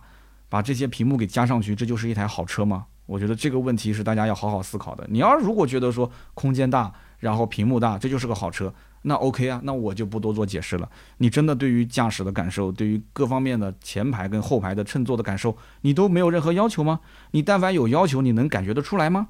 [0.50, 2.86] 把这些屏幕给加上去，这就是一台好车吗？
[3.08, 5.04] 我觉得这个问题是大家要好好思考的。
[5.10, 8.72] 你要如果觉得说空间大，然后屏幕大，这就是个好车。
[9.02, 10.88] 那 OK 啊，那我就不多做解释了。
[11.17, 17.00] 你真的对于驾驶的感受，对于各方面的前排跟后排的乘坐的感受，你都没有任何要求吗？
[17.32, 19.30] 你但凡有要求，你能感觉得出来吗？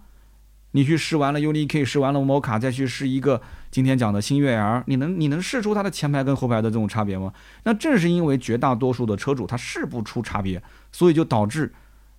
[0.74, 7.34] 你去试完了 UNI-K，试完了摩卡，再去试一个今天讲的星越 L，你能你能试出它的前排跟后排的这种差别吗？
[7.64, 11.72] 那正是因为绝大多数的车主他试不出差别，所以就导致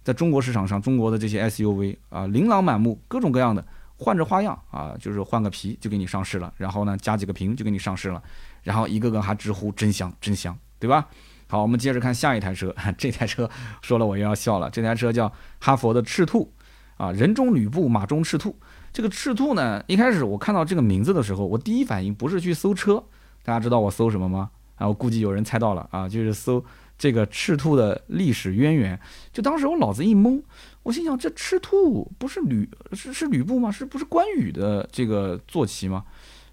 [0.02, 3.64] 在中国市场上，中国的这些 SUV 啊，琳琅满目，各种各样的。
[3.96, 8.20] 换着花样啊，就是换个皮就给你上市了，然后呢加几个屏就给你上市了，
[8.64, 11.06] 然后一个个还直呼真香真香，对吧？
[11.46, 13.48] 好，我们接着看下一台车， 这台车
[13.82, 16.50] 说了我又要笑了，这台车叫哈佛的赤兔
[16.96, 18.56] 啊，人中吕布马中赤兔。
[18.92, 23.02] 这个赤兔呢，一开始我看到这个名字的时候，我第一反应不是去搜车，
[23.42, 24.50] 大家知道我搜什么吗？
[24.76, 26.64] 啊，我估计有人猜到了啊，就是搜
[26.96, 28.98] 这个赤兔的历史渊源。
[29.32, 30.42] 就当时我脑子一懵。
[30.82, 33.70] 我心想，这赤兔不是吕是是吕布吗？
[33.70, 36.04] 是不是关羽的这个坐骑吗？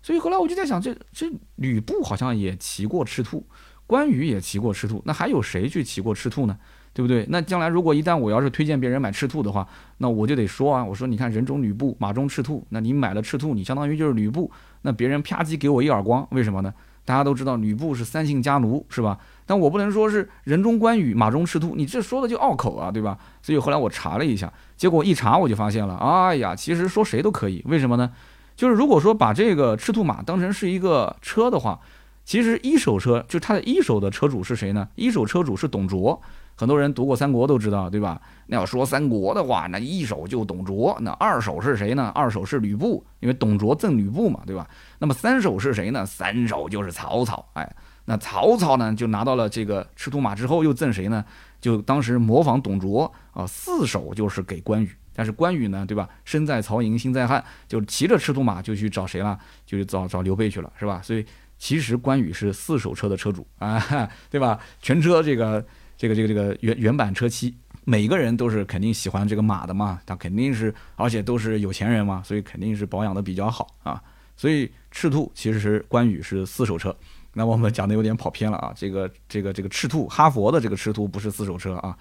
[0.01, 3.45] 所以后来我就在想，这这吕布好像也骑过赤兔，
[3.86, 6.58] 关羽也骑过赤兔，那还有谁去骑过赤兔呢？
[6.93, 7.25] 对不对？
[7.30, 14.51] 那将来如果一旦我要是推荐别人买赤兔的话，那我就得说啊，我说你看人中吕布，马中赤兔，那你买了赤兔，你相当于就是吕布，
[14.82, 16.73] 那别人啪叽给我一耳光，为什么呢？
[17.04, 19.17] 大家都知道吕布是三姓家奴，是吧？
[19.45, 23.17] 但我不能说是人中关羽，马中赤兔，你这说的就拗口啊，对吧？
[23.41, 28.12] 所以后来我查了一下，结果一查我就发现了，哎呀，其实说谁都可以，为什么呢？
[28.56, 31.80] 就是如果说把这个赤兔马当成是一个车的话，
[32.24, 34.88] 其实一手车就它的一手的车主是谁呢？
[34.96, 36.22] 一手车主是董卓。
[36.54, 38.22] 很多人读过三国都知道，对吧？
[38.46, 42.12] 那要说三国的话，那一手就董卓，那二手是谁呢？
[42.14, 44.70] 二手是吕布，因为董卓赠吕布嘛，对吧？
[45.00, 46.06] 那么三手是谁呢？
[46.06, 51.26] 三手就是曹操，哎，那曹操呢就拿到了这个赤兔马之后，又赠谁呢？
[51.60, 56.08] 就当时模仿董卓啊，四手就是给关羽，但是关羽呢，对吧？
[56.26, 59.40] 身在曹营心在汉，就骑着赤兔马就去找谁了？
[59.66, 61.02] 就去找找刘备去了，是吧？
[61.02, 61.26] 所以
[61.62, 64.60] 其实关羽是四手车的车主 啊，对吧？
[64.82, 65.63] 全车这个。
[65.97, 74.02] 这个这个这个原原版车漆，每个人都是肯定喜欢这个马的嘛，他肯定是，而且都是有钱人嘛，所以肯定是保养的比较好啊。
[74.36, 76.95] 所以赤兔其实是关羽是四手车，
[77.34, 78.74] 那我们讲的有点跑偏了啊。
[78.76, 81.95] 这个这个这个赤兔，哈佛的这个赤兔不是四手车啊，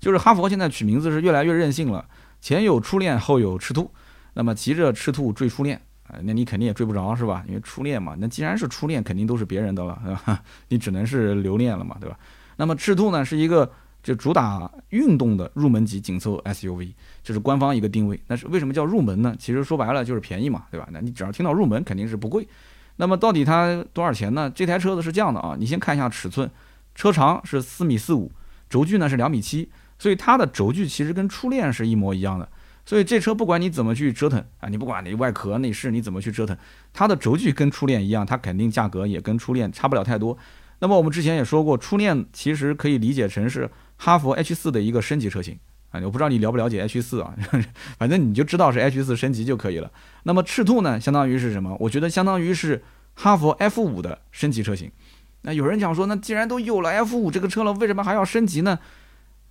[0.00, 2.08] 就是哈佛现在取名字是越来越任性了，
[2.40, 3.92] 前有初恋，后有赤兔，
[4.32, 5.78] 那么骑着赤兔追初恋，
[6.22, 7.44] 那你肯定也追不着是吧？
[7.48, 9.98] 因为初恋嘛，那既然是初恋，肯定都是别人的了，
[10.68, 12.18] 你只能是留恋了嘛，对吧？
[12.56, 13.70] 那么赤兔呢是一个。
[14.02, 18.20] 就主打运动的入门级紧凑 SUV，这是官方一个定位。
[18.26, 19.32] 那是为什么叫入门呢？
[19.38, 20.88] 其实说白了就是便宜嘛，对吧？
[20.90, 22.44] 那你只要听到入门，肯定是不贵。
[22.96, 24.50] 那么到底它多少钱呢？
[24.50, 26.50] 这台车子是这样的啊，你先看一下尺寸，
[26.96, 28.28] 车长是四米四五，
[28.68, 29.70] 轴距呢是两米七，
[30.00, 32.48] 所以它的轴距其实跟初恋是一模一样的。
[32.84, 36.56] 所以这车不管你怎么去折腾啊，你不管你外壳内饰你怎么去折腾，
[36.92, 40.36] 它的轴距跟初恋一样，它肯定价格也跟初恋差不了太多。
[40.80, 43.70] 那么我们之前也说过，初恋其实可以理解成是。
[44.04, 45.56] 哈弗 H 四的一个升级车型
[45.90, 47.32] 啊，我不知道你了不了解 H 四啊，
[47.96, 49.88] 反正你就知道是 H 四升级就可以了。
[50.24, 51.76] 那么赤兔呢，相当于是什么？
[51.78, 52.82] 我觉得相当于是
[53.14, 54.90] 哈弗 F 五的升级车型。
[55.42, 58.80] 那有人讲说，那既然都有了 F 五这个车了，为什么还要升级呢？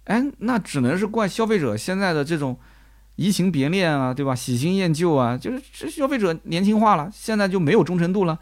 [0.03, 2.59] 哎，那只能是怪消费者现在的这种
[3.21, 4.33] 移情别恋啊，对吧？
[4.33, 8.39] 喜新厌旧啊，就是这消费者年轻化了，现在就没有忠诚度了。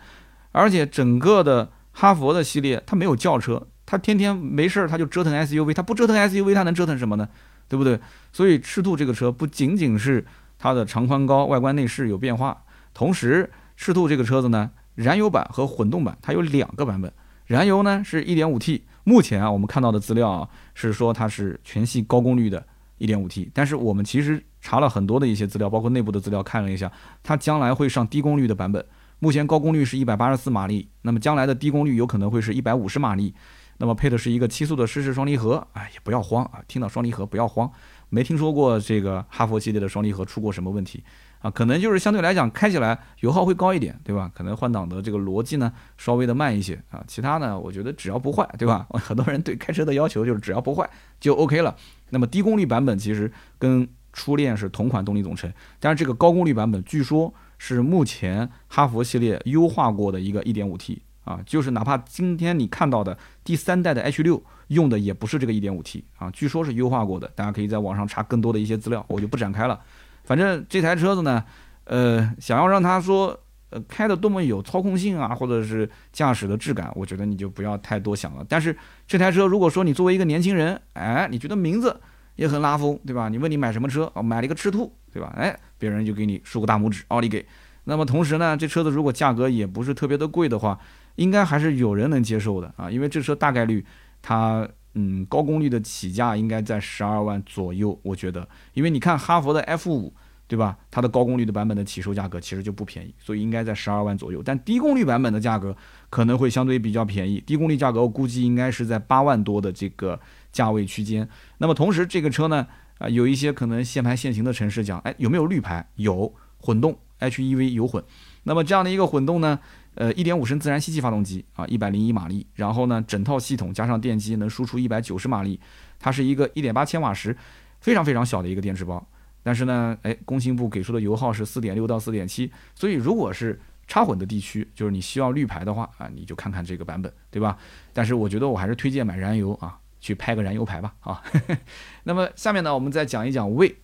[0.54, 3.68] 而且整个的哈佛的系列，它没有轿车。
[3.86, 7.28] 他天天没事儿，他就折腾 SUV，他不折腾 SUV，他能折腾什么呢？
[7.68, 8.00] 对不对？
[8.32, 10.26] 所以赤兔这个车不仅仅是
[10.58, 12.63] 它的长宽高、外观内饰有变化，
[12.94, 17.12] 同时赤兔这个车子呢，燃油版和混动版它有两个版本。
[17.48, 22.63] 燃油呢是 1.5T，目前啊我们看到的资料啊是说它是全系高功率的
[23.00, 26.91] 1.5T，但是我们其实查了很多的一些资料，包括内部的资料看了一下，
[27.24, 28.84] 它将来会上低功率的版本。
[29.19, 33.34] 目前高功率是一百八十四马力，那么将来的低功率有可能会是一百五十马力。
[33.82, 36.60] 那么配的是一个七速的湿式双离合，哎，也不要慌啊！
[36.67, 37.72] 听到双离合不要慌，
[38.10, 41.02] 没听说过这个哈佛系列的双离合出过什么问题
[41.39, 41.50] 啊？
[41.50, 44.30] 可能就是相对来讲开起来油耗会高一点，对吧？
[44.36, 47.02] 可能换挡的这个逻辑呢稍微的慢一些啊。
[47.08, 48.86] 其他呢，我觉得只要不坏，对吧？
[49.00, 50.89] 很多人对开车的要求就是只要不坏
[51.22, 51.74] 就 OK 了。
[52.10, 53.88] 那么低功率版本其实跟
[54.19, 60.97] 初恋是同款动力总成，但是这个高功率版本据说是目前哈弗系列优化过的一个 1.5T。
[61.23, 69.79] 啊，就是哪怕今天你看到的第三代的 H 六用的也不是这个 1.5T 啊，据说是优化过的，大家可以在网上查更多的一些资料，我就不展开了。
[70.23, 71.45] 反正这台车子呢，
[71.84, 78.43] 呃，想要让它说呃开的多么有操控性啊，或者是驾驶的质感，我觉得你就不要太多想了。
[78.49, 82.01] 但是这台车如果说你作为一个年轻人，哎，你觉得名字
[82.39, 83.28] 也很拉风，对吧？
[83.28, 84.23] 你问你买什么车啊？
[84.23, 85.34] 买了一个赤兔，对吧？
[85.36, 87.45] 哎，别人就给你竖个大拇指，奥利给。
[87.84, 90.80] 那么同时呢，这车子如果价格也不是特别的贵的话，
[91.15, 93.86] 应该还是有人能接受的啊，因为这车大概率
[94.21, 100.13] 它嗯高功率的起价应该在十二万左右，我觉得，因为你看哈佛的 F 五
[100.47, 104.41] 对吧，它的高功率的版本的起售价格其实就不便宜，所以应该在十二万左右。
[104.41, 105.75] 但低功率版本的价格
[106.10, 110.19] 可能会相对比较便宜，低功率价格我估计应该是在八万多的这个
[110.51, 111.27] 价位区间。
[111.57, 115.88] 那么同时这个车呢啊有一些可能限牌限行的城市讲，哎有没有绿牌？
[115.95, 118.03] 有混动 HEV 有混，
[118.43, 119.59] 那么这样的一个混动呢？
[119.95, 125.59] 呃，一点五升自然吸气发动机啊，一百零一马力，然后呢，整套系统加上电机能输出一百九十马力，
[125.99, 127.35] 它是一个一点八千瓦时，
[127.81, 129.05] 非常非常小的一个电池包。
[129.43, 137.57] 但是呢，哎，工信部给出的油耗是四点六到四点七，所以如果是插混的地区，就是你需要绿牌的话啊，你就看看这个版本，对吧？
[137.91, 141.21] 但是我觉得我还是推荐买燃油啊，去拍个燃油牌吧啊。
[142.03, 143.81] 那么下面呢，我们再讲一讲魏，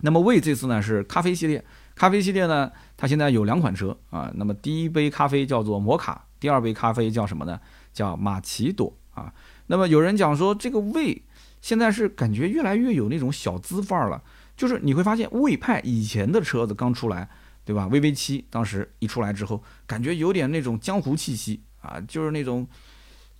[0.00, 1.64] 那么魏这次呢是咖啡系列。
[1.94, 4.30] 咖啡系列呢，它现在有两款车啊。
[4.34, 7.60] 那么第一杯咖啡叫做摩卡，第二杯咖啡叫什么呢？
[7.92, 9.32] 叫马奇朵啊。
[9.66, 11.22] 那么有人讲说，这个魏
[11.60, 14.22] 现在是感觉越来越有那种小资范儿了。
[14.56, 17.28] 就是你会发现，魏派以前的车子刚出来，
[17.64, 22.66] 对吧？VV 七当时一出来之后，感觉有点那种江湖气息啊，就是那种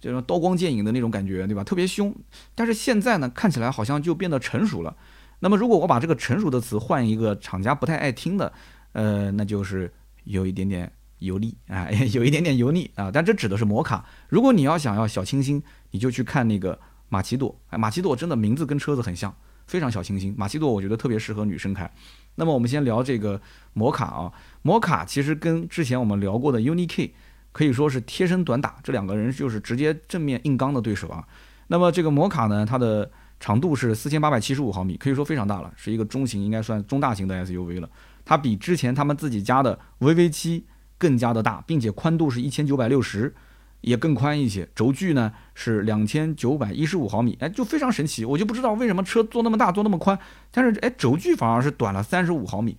[0.00, 1.64] 这种刀光剑影的那种感觉，对吧？
[1.64, 2.14] 特别凶。
[2.54, 4.96] 但是现在呢，看起来好像就变得成熟了。
[5.40, 8.52] 那么，如果我把这个成熟的词换一个厂家不太爱听的，
[8.92, 9.92] 呃，那就是
[10.24, 13.11] 有一点点油腻啊， 有一点点油腻啊。
[13.12, 14.04] 但这指的是摩卡。
[14.28, 17.56] 如果你要想要小清新，你就去看那个马奇朵。
[17.68, 19.32] 哎，马奇朵真的名字跟车子很像，
[19.66, 20.34] 非常小清新。
[20.37, 21.88] 马奇朵我觉得特别适合女生开。
[22.34, 23.40] 那么我们先聊这个
[23.72, 24.32] 摩卡啊，
[24.62, 27.14] 摩卡其实跟之前我们聊过的 UNI K
[27.58, 31.26] 可以说是贴身短打，这两个人就是直接正面硬刚的对手啊。
[31.66, 37.90] 那么这个摩卡呢，它的长度是四千八百七十五毫米，可以说非常大了，是一个中型，应该算中大型的 SUV 了。
[38.24, 40.66] 它比之前他们自己家的 VV 七
[40.98, 43.34] 更加的大，并且宽度是一千九百六十。
[43.80, 50.16] 也更宽一些，轴距呢是两千九百一十五毫米，哎，就非常神奇，我就不知道为什么车做那么大，做那么宽，
[50.50, 52.76] 但是哎，轴距反而是短了三十五毫米。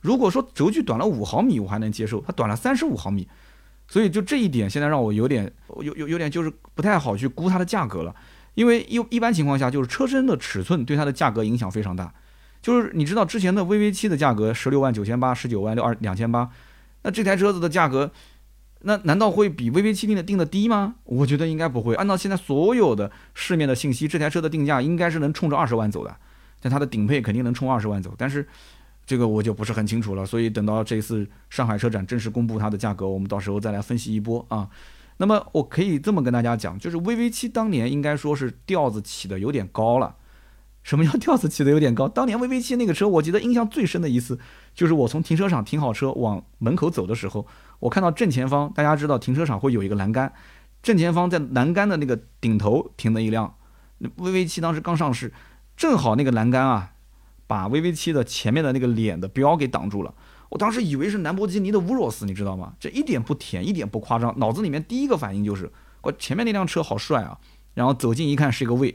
[0.00, 3.26] 如果说轴距短了五毫米，我还能接受，它短了三十五毫米，
[3.92, 5.52] 所以就这一点现在让我有点
[5.82, 8.14] 有有有点就是不太好去估它的价格了，
[8.54, 12.10] 因为一一般情况下就是车身的尺寸对它的价格影响非常大。
[12.62, 16.48] 就是你知道之前的 VV 七的价格十六万九千八，十九万六二两千八，
[17.02, 18.10] 那这台车子的价格，
[18.80, 20.94] 那难道会比 VV 七定的定的低吗？
[21.04, 21.94] 我觉得应该不会。
[21.96, 26.16] 按照现在所有的市面的信息，这台车的定价应该是能冲着二十万走的，
[26.60, 28.14] 但它的顶配肯定能冲二十万走。
[28.16, 28.48] 但是
[29.04, 34.68] 这个我就不是很清楚了，所以等到这次上海车展正式公布它的价格，我们到时候再来分析一波啊。
[35.18, 40.16] 那么我可以这么跟大家讲，就是 VV 七当年应该说是调子起的有点高了。
[40.82, 42.08] 什么叫调子起的有点高？
[42.08, 44.36] 当年 VV 七那个车，我记得印象最深的一次，
[44.74, 47.46] 就是我从停车场停好车往门口走的时候，
[47.78, 50.32] 我看到正前方，大家知道停车场会有一个栏杆，
[50.82, 53.54] 正前方在栏杆的那个顶头停了一辆
[54.00, 55.32] VV 七，当时刚上市，
[55.76, 56.94] 正好那个栏杆啊，
[57.52, 60.14] 把 VV 七的前面的那个脸的标给挡住了。
[60.48, 62.72] 我当时以为是兰博基尼的乌若斯，你知道吗？
[62.80, 67.38] 这一点不甜，一点不夸张，脑子里面第一个反应就是，我前面那辆车好帅啊。
[67.74, 68.94] 然后走近一看， 是一个 V，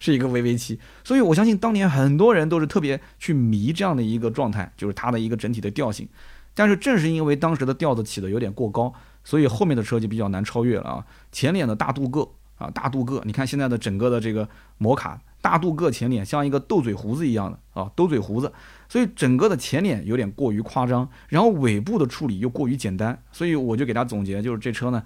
[0.00, 6.08] 是一个 VV 七，所以我相信当年很多人都是特别去迷这样的一个状态，就是它的一个整体的调性。
[6.54, 8.90] 但是正是因为当时的调子起的有点过高，
[9.22, 11.04] 所以后面的车就比较难超越了啊。
[11.30, 18.52] 前脸的大镀铬啊，大镀铬，你看现在的整个的这个摩卡大镀铬前脸像一个斗嘴胡子一样的啊，斗嘴胡子，
[18.88, 25.00] 所以整个的前脸有点过于夸张，然后尾部的处理又过于简单，所以我就给他总结，就是这车呢。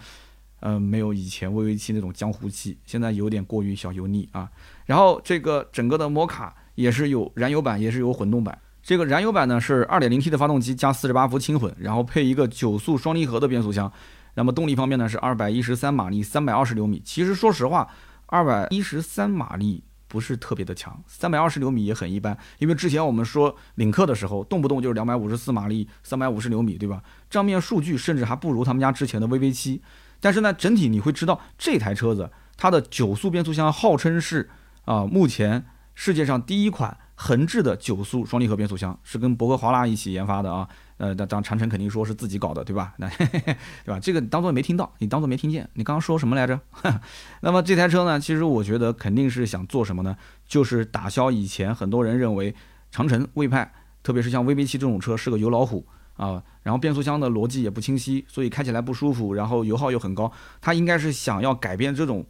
[0.60, 4.48] 嗯，没有以前 VV 七那种江湖气，现在有点过于小油腻啊。
[4.86, 8.58] 然后这个整个的摩卡也是有燃油版，也是有混动版。
[8.82, 13.92] 这个燃油版呢是 2.0T 的发动机加48伏轻混，然后配一个九速双离合的变速箱。
[14.36, 17.02] 那么动力方面呢是213马力，320牛米。
[17.04, 17.88] 其实说实话
[18.28, 22.36] ，213马力不是特别的强三百二十牛米也很一般。
[22.58, 27.00] 因为之前我们说领克的时候，动不动就是两百五十四马力三百五十牛米，对吧？
[27.30, 29.80] 账面数据甚至还不如他们家之前的 VV 七。
[30.18, 34.50] 但是呢，整体你会知道这台车子它的九速变速箱号称是
[34.84, 40.68] 啊，目前世界上第一款横置的九速双离合变速箱，是跟博格华纳一起研发的啊。
[41.00, 42.92] 呃，当当长城肯定说是自己搞的，对吧？
[42.98, 43.98] 那 对吧？
[43.98, 45.66] 这个当做没听到，你当做没听见。
[45.72, 46.60] 你刚刚说什么来着？
[47.40, 50.14] 那么这台车呢，其实我觉得肯定是想做什么呢？
[50.46, 52.54] 就是打消以前很多人认为
[52.90, 55.86] 长城、魏派，特别是像 VV 七这种车是个油老虎。
[56.16, 60.30] 啊，然后变速箱的逻辑也不清晰，所以开起来不舒服，然后油耗又很高。
[60.60, 62.22] 它应该是想要改变这种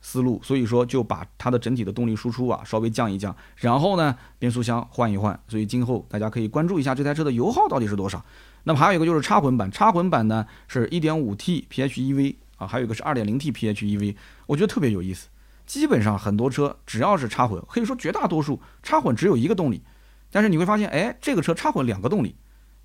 [0.00, 5.38] 思路，所以说就把它的整体的动力输出啊稍微降一降，然后呢变速箱换一换。
[5.48, 8.24] 所以今后大家可以关注一下这台车的油耗到底是多少。
[8.64, 15.28] 那么还有一个就是插混版，插混版呢是 1.5T PHEV 啊，还有一个是 2.0T PHEV，我觉得特别有意思。
[15.64, 19.82] 基本上很多车只要是插混，可以说绝大多数插混只有一个动力，
[20.30, 22.36] 但是你会发现，哎，这个车插混两个动力。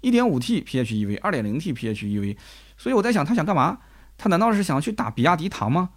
[0.02, 2.38] 一点五 T PHEV，二点零 T PHEV，
[2.78, 3.78] 所以我在想，他想干嘛？
[4.18, 5.92] 他难道是想去打比亚迪唐吗？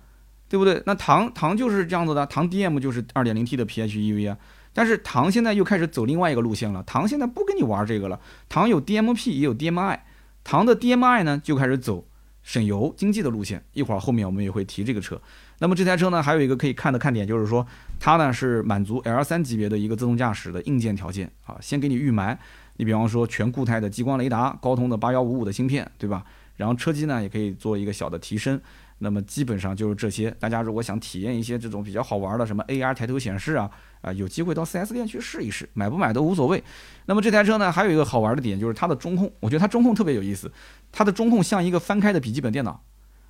[0.49, 0.83] 对不对？
[0.87, 4.39] 那唐唐就是这样子的，唐 DM 就是二点零 T 的 PHEV 啊。
[4.73, 8.21] 但是唐现在又开始走另外一个路线了，唐现在不跟你玩这个了。
[8.49, 9.99] 唐有 DMP 也有 DMI，
[10.45, 12.07] 唐的 DMI 呢就开始走
[12.43, 13.65] 省油经济的路线。
[13.73, 15.19] 一会儿后面我们也会提这个车。
[15.61, 17.67] 那么这台车呢，还有一个可以看的看点就是说，
[17.99, 22.39] 它呢是满足 L 三级别的一个自动驾驶的硬件条件啊，先给你预埋。
[22.77, 26.23] 你比方说全固态的激光雷达，高通的八幺五五的芯片，对吧？
[26.57, 28.61] 然后车机呢也可以做一个小的提升。
[28.99, 30.31] 那么基本上就是这些。
[30.39, 36.63] 大家如果想体验一些这种比较好玩的，什么 AR 抬头显示啊，啊，有机会到 4S 店去试一试，买不买都无所谓。
[37.07, 40.51] 那么这台车呢，还有一个好玩的点就是它的中控，我觉得它中控特别有意思。
[40.91, 42.83] 它的中控像一个翻开的笔记本电脑。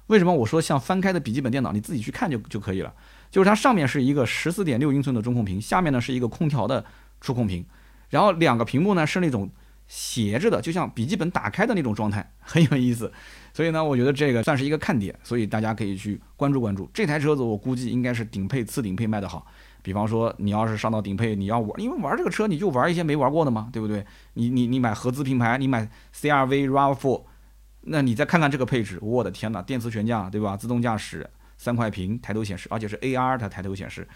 [0.07, 1.72] 为什么我说像翻开的笔记本电脑？
[1.72, 2.94] 你自己去看就就可以了。
[3.29, 6.85] 就是它上面是一个十四点六英寸的中控屏，下面呢是一个空调的
[7.20, 7.66] 触控屏。
[8.11, 9.50] 然后两个屏幕呢是那种
[9.88, 13.12] 斜着的，就像笔记本打开的那种状态， 很有意思。
[13.55, 17.42] 所以呢，我觉得这个算是一个看点，所以大家可以去关注关注这台车子。
[17.42, 19.46] 我估计应该是顶配、次顶配卖得好。
[19.83, 24.05] 比方说，你要是上到顶配，你要玩，因为玩这个车你就玩一些没玩过的嘛，对不对？
[24.35, 27.22] 你你你买合资品牌，你买 CRV、RAV4，
[27.83, 30.56] 那你再看看这个配置，我的天哪，电磁悬架对吧？
[30.56, 31.25] 自动驾驶，
[31.56, 34.06] 三块屏，抬头显示，而且是 AR 它抬头显示，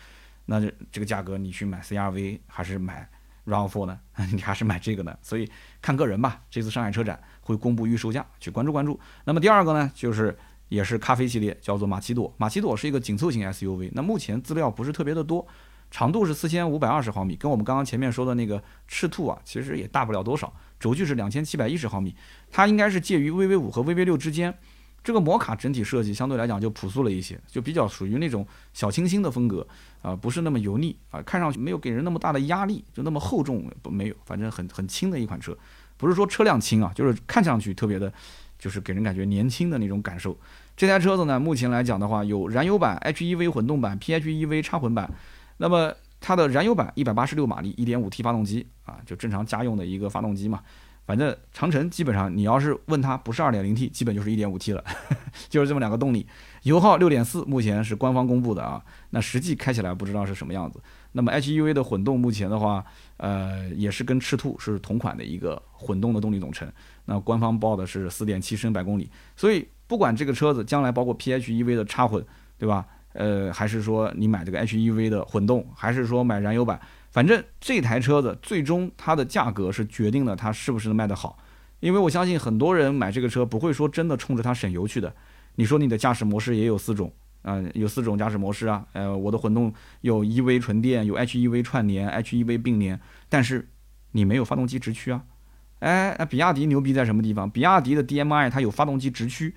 [0.46, 3.08] 那这个价格你去买 CRV 还是买
[3.50, 3.98] ？RAV4 呢？
[4.32, 5.16] 你还是买这个呢？
[5.20, 5.50] 所以
[5.82, 6.40] 看个人吧。
[6.48, 8.98] 这次上海车展会公布预售价，去关注关注。
[9.24, 10.38] 那么第二个呢，就是
[10.68, 12.32] 也是咖啡系列，叫做马奇朵。
[12.36, 13.90] 马奇朵是一个紧凑型 SUV。
[13.92, 15.46] 那目前资料不是特别的多，
[15.90, 20.52] 长度是四千五百二十毫米，跟我们刚刚前面说的那个赤兔啊，其实也大不了多少。
[20.78, 22.14] 轴距是两千七百一十毫米，
[22.50, 24.56] 它应该是介于 VV 五和 VV 六之间。
[25.02, 29.66] 这个摩卡整体设计相对来讲就朴素了一些，就比较属于那种小清新的风格
[30.02, 35.56] 啊，不是那么油腻啊，看上去没有给人那么大的压力，就那么厚重没有，反正很很轻的一款车，
[35.96, 38.12] 不是说车辆轻啊，就是看上去特别的，
[38.58, 40.36] 就是给人感觉年轻的那种感受。
[40.76, 45.10] 这台车子呢，目前来讲的话，有燃油版、HEV 混动版、PHEV 插混版。
[45.58, 50.62] 那么它的燃油版一百八十六马力，一点五 T 发动机啊，就正常家用的一个发动机嘛。
[51.10, 54.84] 反正长城基本上你要是问它不是二点零 T，基本就是一点五 T 了，
[55.50, 56.24] 就是这么两个动力。
[56.62, 58.80] 油耗六点四，目前是官方公布的啊。
[59.10, 60.80] 那实际开起来不知道是什么样子。
[61.10, 62.84] 那么 HEV 的混动目前的话，
[63.16, 66.70] 呃，也是跟赤兔是同款的一个混动的动力总成。
[67.06, 69.66] 那官方报的是四点七升百公里，所以。
[69.90, 72.24] 不管这个车子将来包括 PHEV 的插混，
[72.56, 72.86] 对吧？
[73.12, 76.80] 呃，还是说你买这个 HEV 的混动，还是说买燃油版，
[77.10, 81.38] 反正这台车子最终它的价格是决定了它是不是能卖得好。
[81.80, 85.14] 因为我相信很多人买这个车不会说真的冲着它省油去的。
[85.56, 88.86] 你说你的驾驶模式也有四种，啊，有四种驾驶模式啊。
[88.92, 93.68] 呃，我的混动有 EV 纯电，有 HEV 串联，HEV 并联，但是
[94.12, 95.24] 你没有发动机直驱啊。
[95.80, 97.50] 哎，那比亚迪牛逼在什么地方？
[97.50, 99.54] 比亚迪的 DMI 它有发动机直驱。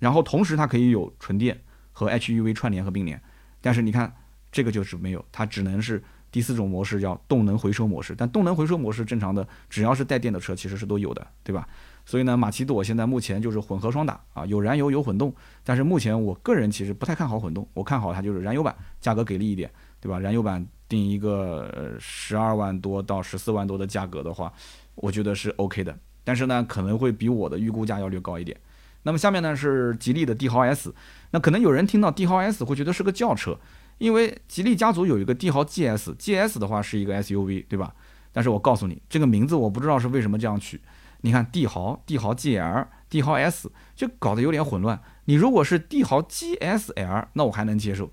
[0.00, 1.58] 然后同时它可以有纯电
[1.92, 3.22] 和 HEV 串联和并联，
[3.62, 4.14] 但是你看
[4.52, 6.02] 这个就是没有，它只能是
[6.34, 8.12] 第四种模式叫动能回收模式。
[8.18, 11.68] 但动能回收模式正常的只要是带电的车其实是都有的，对吧？
[12.04, 15.32] 所以呢，马奇朵现在目前就是混合双打啊，有燃油有混动。
[15.62, 19.70] 但是目前我个人其实不太看好混动，我看好它就是燃油版，价格给力一点，
[20.00, 20.18] 对吧？
[20.18, 24.52] 燃油版定一个十二万多到十四万多的价格的话，
[24.96, 25.96] 我觉得是 OK 的。
[26.24, 28.58] 但是呢，可能会比我的预估价要略高一点。
[29.04, 30.92] 那么下面呢是吉利的帝豪 S，
[31.30, 33.54] 那可能有人听到帝豪 S 会觉得是个轿车，
[33.98, 37.94] 因为吉利家族有一个帝豪 GS，GS 的话是一个 SUV，对吧？
[38.32, 40.80] 但是我告诉你，这个名字我不知道是为什么这样取。
[41.20, 45.00] 你看帝豪、帝豪 GL、帝豪 S，就搞得有点混乱。
[45.24, 48.12] 你如果是帝豪 GSL，那我还能接受，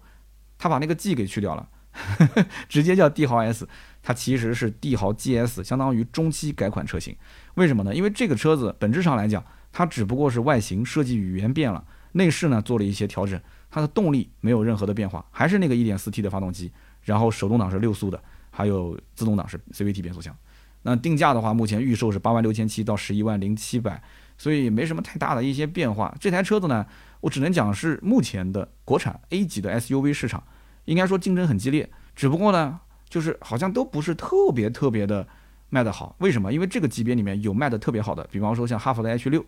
[0.57, 1.67] 他把那个 G 给去掉了，
[2.69, 3.67] 直接叫帝豪 S，
[4.01, 7.15] 它其实是帝豪 GS，相当于中期改款车型。
[7.55, 7.93] 为什么呢？
[7.93, 9.43] 因为这个车子本质上来讲。
[9.73, 13.39] 它只不过是外形设计语言变了，内饰呢做了一些调整，
[13.71, 16.69] 它的动力没有任何的变化，还是那个 1.4T 的发动机，
[17.01, 20.35] 然后手动挡是六速的，还有自动挡是 CVT 变速箱。
[20.83, 24.03] 那定价的话，目前预售是八万六千七到十一万零七百，
[24.37, 26.13] 所以没什么太大的一些变化。
[26.19, 26.85] 这台车子呢，
[27.21, 30.43] 我只能讲是目前的国产 A 级的 SUV 市场，
[30.85, 35.25] 应该说竞争很激烈，只不过呢，就是好像都不是特别特别的
[35.69, 36.15] 卖得好。
[36.19, 36.51] 为什么？
[36.51, 39.45] 因为这个级别里面有卖的特别好的，比方说像哈弗的 H 六。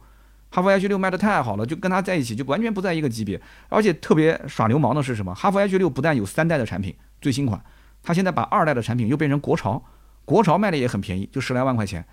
[0.53, 5.33] 哈弗 H 六卖的太好了，就跟它在一起就完全不在一个级别，而且特别耍流氓的是什么？
[5.33, 7.59] 哈弗 H 六不但有三代的产品，最新款，
[8.03, 9.83] 它现在把二代的产品又变成国潮，
[10.25, 12.05] 国潮卖的也很便宜，就十来万块钱。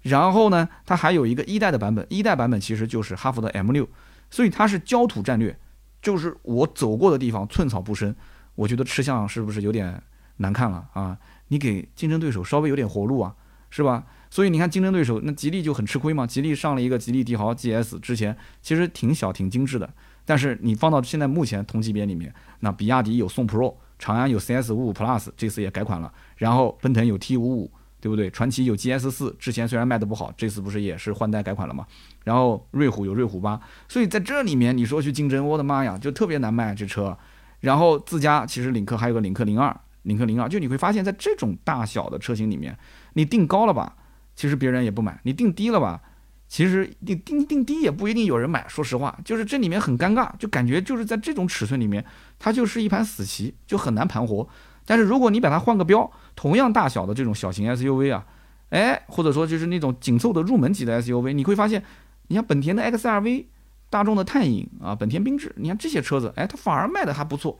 [0.00, 3.86] 然后呢，它还有一个一代的版本，一代版本其实就是哈弗的 M 六，
[4.30, 5.54] 所以它是焦土战略，
[6.00, 8.16] 就是我走过的地方寸草不生。
[8.54, 10.02] 我觉得吃相是不是有点
[10.38, 11.18] 难看了啊？
[11.48, 13.34] 你给竞争对手稍微有点活路啊，
[13.68, 14.04] 是吧？
[14.32, 16.26] 所以你看，竞争对手那吉利就很吃亏嘛。
[16.26, 19.86] 吉利上了一个吉利帝豪 GS，之前其实挺小、挺精致的。
[20.24, 26.10] 但是你放到现在目前同级别里面，那比亚迪有宋 Pro，长安有 CS 五五 Plus，这次也改款了。
[26.38, 27.70] 然后奔腾有 T 五五，
[28.00, 28.30] 对不对？
[28.30, 31.86] 传祺有 GS 四，之前虽然卖的不好，这次不是也是换代改款了吗？
[32.24, 37.14] 然后瑞虎有瑞虎八，所以在这里面你说去竞争，我的妈呀，就特别难卖这车。
[37.60, 42.74] 然后自家其实领克还有个领克零二，领克零二，就你会发现在这种大小的车型里面，
[43.12, 43.94] 你定高了吧？
[44.34, 46.00] 其实别人也不买，你定低了吧？
[46.48, 48.66] 其实定定定低也不一定有人买。
[48.68, 52.04] 说实话，就是这里面很尴尬，就感觉就是在这种尺寸里面，
[52.38, 54.46] 它就是一盘死棋，就很难盘活。
[54.84, 58.26] 但是如果你把它换个标，同样大小的这种小型 SUV 啊，
[58.68, 61.82] 哎，或者说就是那种紧凑的入门级的 SUV，你会发现，
[62.26, 63.46] 你像本田的 XRV、
[63.88, 67.58] 大众的探影啊、本田缤智，你看这些车子，哎，它反而卖的还不错。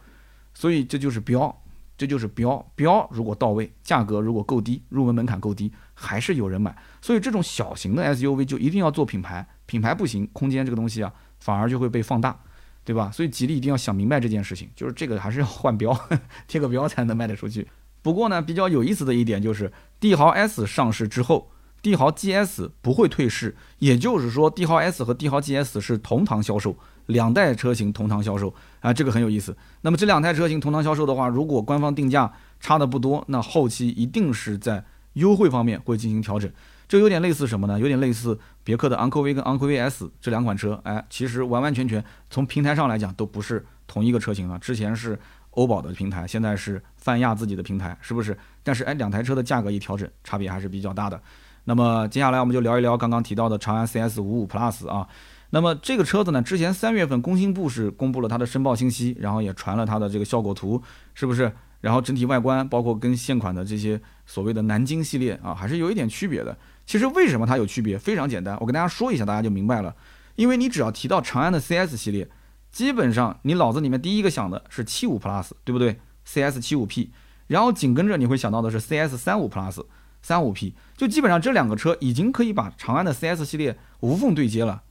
[0.52, 1.61] 所以这就是标。
[2.02, 6.76] 这就是标标，如果到位，价格如果够低，入门门槛够低，还是有人买。
[7.00, 12.36] 所以这种小型的 SUV 就一定要做品牌，品牌不行，空间这个东西啊，反而就会被放大，
[12.84, 13.08] 对吧？
[13.12, 15.96] 所以吉利一定要想明白这件事情，就是这个还是要换标，
[16.48, 17.68] 贴个标才能卖得出去。
[18.02, 21.52] 不过呢，比较有意思的一点就是，帝豪 S 上市之后。
[21.80, 26.76] 帝豪 GS 不会退市，也就是说，帝豪 S 和帝豪 GS 是同堂销售，
[27.06, 29.56] 两代车型同堂销售啊，这个很有意思。
[29.80, 32.30] 那么这两台车型同堂销售的话，如果官方定价
[32.60, 36.52] 差的不多，那后期一定是在优惠方面会进行调整。
[36.86, 37.80] 这有点类似什么呢？
[37.80, 44.58] 有点类似别克的昂科威跟昂科威 S 这两款车，哎，其实完完全全从平台上来讲都不是同一个车型了。
[44.58, 45.18] 之前是
[45.52, 48.36] 欧宝的平台，现在是泛亚自己的平台，是不是？
[48.62, 51.18] 但是哎，两台车的价格一调整，差别还是比较大的。
[51.64, 55.06] 那么接下来我们就聊一聊刚刚提到的长安 CS 五五 Plus 啊，
[55.54, 60.82] 那么这个车子呢，之前三月份工信部是公布了它的申报信息，然后也传了它的这个效果图，
[61.12, 61.52] 是不是？
[61.82, 66.56] 然后整体外观，包括跟现款的这些所谓的南京系列啊，还是有一点区别的。
[66.86, 67.98] 其实为什么它有区别？
[67.98, 69.94] 非常简单，我跟大家说一下，大家就明白了。
[70.36, 72.26] 因为你只要提到长安的 CS 系列，
[72.70, 77.10] 基本上你脑子里面第一个想的是七五 Plus，对不对？CS 七五 P，
[77.48, 79.84] 然后紧跟着你会想到的是 CS 三五 Plus、
[80.22, 84.82] 三五 P，就基本上这两个车已经可以把长安的 CS 系列无缝对接了，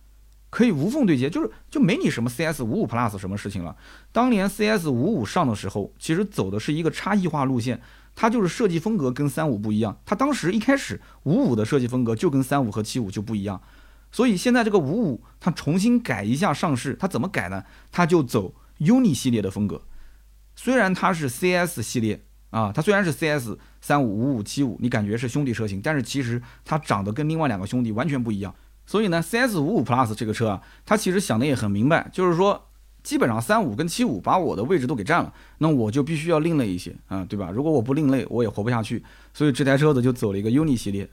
[0.52, 3.76] 可以无缝对接，就是就没你什么 CS 五五 Plus 什么事情了。
[4.12, 7.82] 当年 CS 五五上的时候，其实走的是一个差异化路线，
[8.14, 9.98] 它就是设计风格跟三五不一样。
[10.06, 13.62] 它当时一开始五五的设计风格就跟三五和七五就不一样。
[14.12, 17.64] 所以现在这个五五它重新改一下上市，它怎么改呢？
[17.90, 19.82] 它就走 UNI 系列的风格。
[20.58, 28.54] 虽然它是 CS 系列啊，它虽然是 CS 三五五五七五，你感觉是兄弟车型，但是其实它长得跟另外两个兄弟完全不一样。
[28.92, 32.68] 所以呢，CS 五五 Plus 这个车啊，它其实想的也很明白，就是说。
[33.04, 37.50] 基本上三五跟七五把我的位置都给占了，那我就必须要另类一些啊，对吧？
[37.50, 39.04] 如果我不另类，我也活不下去。
[39.34, 41.10] 所以这台车子就走了一个 UNI 系列，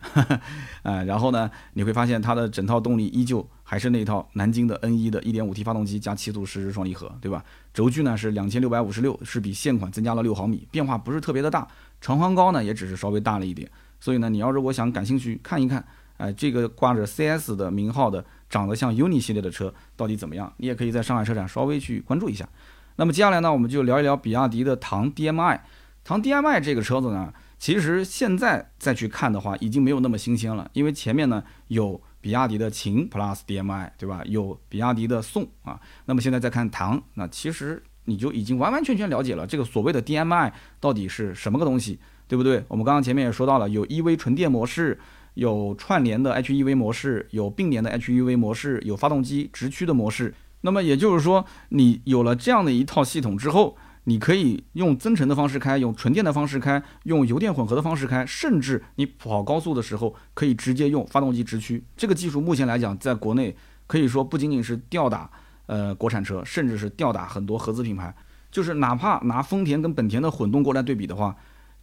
[0.83, 7.43] 啊，然后呢，你会发现它的整套动力依旧还是那套南京的 N 一的 1.5T 发动机加七速湿式双离合，对吧？
[7.73, 11.67] 轴距呢是两千六百五十六，是比现款增加了六毫米，变化不是特别的大。
[12.03, 13.67] 长宽高呢也只是稍微大了一点。
[13.99, 15.83] 所以呢，你要如果想感兴趣看一看，
[16.19, 18.25] 哎，这个挂着 CS 的名号的。
[18.51, 20.51] 长得像 UNI 系列的车到底怎么样？
[20.57, 22.49] 你也可以在上海车展稍微去关注一下。
[22.97, 25.61] 那么接下来呢，我们就聊一聊比亚迪的唐 DMI。
[26.03, 34.23] 唐 DMI 这个车子呢，其实现在再去看的话，已经没有那么新鲜了，因为前面呢有比亚迪的秦 Plus DMI，对吧？
[34.25, 35.79] 有比亚迪的宋啊。
[36.07, 40.51] 那么现在再看唐，那其实你就已经完完全全了解了这个所谓的 DMI
[40.81, 42.65] 到底是什么个东西，对不对？
[42.69, 44.99] 我们刚刚前面也说到了，有 EV 纯电模式。
[45.39, 50.35] 有串联的 HEV 模式，有并联的 HEV 模式，有发动机直驱的模式。
[50.63, 61.85] 那么也就是说，你有了这样的一套系统之后，你可以用增程的方式开，用纯电的方式开，用油电混合的方式开，甚至你跑高速的时候可以直接用发动机直驱。
[61.97, 65.31] 这个技术目前来讲，在国内可以说不仅仅是吊打
[65.67, 68.13] 呃国产车，甚至是吊打很多合资品牌。
[68.51, 71.37] 就是哪怕拿丰田跟本田的混动过来对比的话。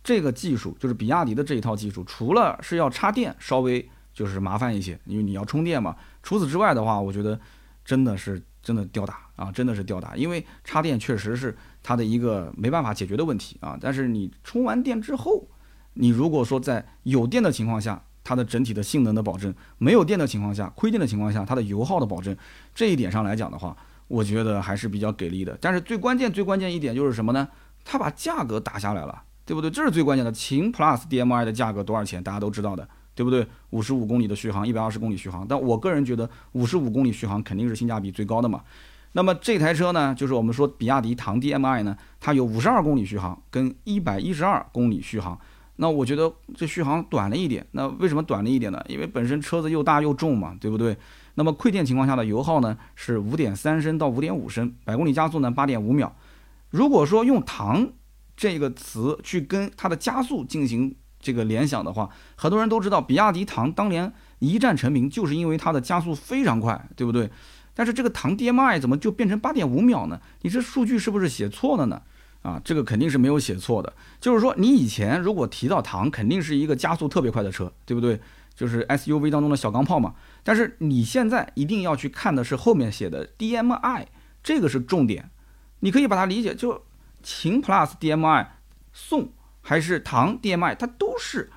[0.06, 5.96] 这个技术就是比亚迪的这一套技术，除了是要插电稍微就是麻烦一些，因为你要充电嘛。
[6.22, 7.40] 除此之外的话，我觉得
[7.84, 10.16] 真的是真的吊打啊，真的是吊打。
[10.16, 13.76] 因为插电确实是它的一个没办法解决的问题啊。
[13.82, 15.48] 但是你充完电之后，
[15.96, 22.38] 你如果说在有电的情况下，它的整体的性能的保证；没有电的情况下，亏电的情况下，它的油耗的保证，
[22.76, 23.76] 这一点上来讲的话，
[24.08, 25.58] 我觉得还是比较给力的。
[25.60, 27.48] 但是最关键最关键一点就是什么呢？
[27.84, 29.24] 它把价格打下来了。
[29.46, 29.70] 对不对？
[29.70, 30.32] 这是最关键的。
[30.32, 32.22] 秦 Plus DM-i 的价格多少钱？
[32.24, 33.46] 大家都知道的，对不对？
[33.70, 35.46] 五十五公里的续航，一百二十公里续航。
[35.48, 38.62] 但我个人觉得，五十五公里续航肯定是性价比最高的嘛。
[39.14, 45.40] 那么这台车呢，就是我们说比亚迪唐 DM-i 呢，它有五十二公里续航跟一百一十二公里续航。
[45.78, 47.66] 那我觉得这续航短了一点。
[47.72, 48.82] 那为什么短了一点呢？
[48.88, 50.98] 因为本身车子又大又重嘛，对不对？
[51.36, 56.16] 那么馈电情况下的油耗呢是五点三升到五点五升，百公里加速呢八点五秒。
[56.70, 57.90] 如果说用唐
[58.36, 67.30] 这个词去跟它的加速进行这个联想的话，很多人都知道，比亚迪唐当年一战成名，就是因为它的加速非常快，对不对？
[67.74, 70.22] 但是这个唐 DMI 怎么就变成八点五秒呢？
[70.42, 72.02] 你这数据是不是写错了呢？
[72.42, 73.92] 啊，这个肯定是没有写错的。
[74.22, 78.20] 就是说，你以前如果提到唐，肯定是一个加速特别快的车，对不对？
[78.54, 80.14] 就是 SUV 当中的小钢炮嘛。
[80.44, 84.06] 但是你现在一定要去看的是后面写的 DMI，
[84.44, 85.32] 这个是重点。
[85.80, 86.84] 你可以把它理解就。
[87.26, 88.52] 秦 Plus DM-i、
[88.94, 91.50] 宋还是唐 DM-i，它都是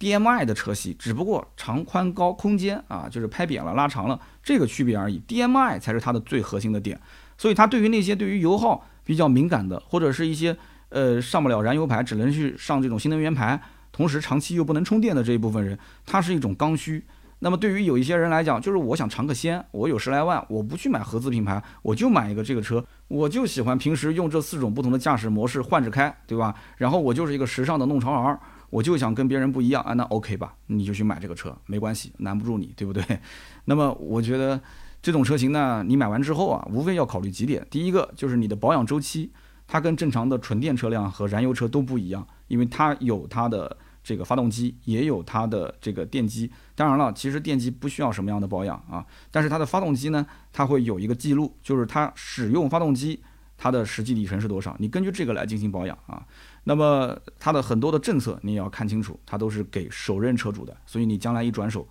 [0.00, 5.22] DM-i 的车系，只不过长宽高空间啊，就是拍扁了、拉长了这个区别而已。
[5.28, 7.00] DM-i 才是它的最核心的点，
[7.38, 10.56] 所以它对于那些对于油耗比较敏感的，或者是一些
[10.88, 13.62] 呃上不了燃油牌，只能去上这种新能源牌，
[13.92, 17.04] 同时长期又不能充电的这一部分人，它是一种刚需。
[17.44, 26.54] 那么对于有一些人来讲，就是我想尝个鲜，我有十来万，我不去买合资品牌，我就买一个这个车，我就喜欢平时用这四种不同的驾驶模式换着开，对吧？
[26.78, 28.40] 然后我就是一个时尚的弄潮儿，
[28.70, 33.04] 我就想跟别人不一样啊，那 OK 吧，你就去买这个车，没关系，难不住你，对不对？
[33.66, 34.58] 那么我觉得
[35.02, 39.30] 这种车型呢，你买完之后啊，无非要考虑几点，第一个就是你的保养周期，
[39.66, 43.76] 它跟正常的纯电车辆和燃油车都不一样，因为它有它的。
[44.04, 53.20] 这个发动机也有它的这个电机，当然了，其实电机不需要什么样的保养啊，但是它的发动机呢，它会有一个记录，就是它使用发动机
[53.56, 56.22] 它的实际里程是多少，你根据这个来进行保养啊。
[56.64, 61.88] 那么它的很多的政策你也要看清楚，它都是给首任车主的，所以你将来一转手，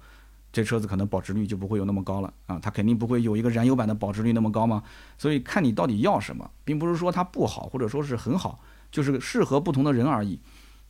[0.51, 4.83] 这车子可能保值率就不会有那么高了啊，它肯定不会有一个燃油版的保值率那么高嘛。
[5.17, 8.59] 所以看你到底要什么，并不是说它不好或者说是很好，
[8.91, 10.39] 就是适合不同的人而已。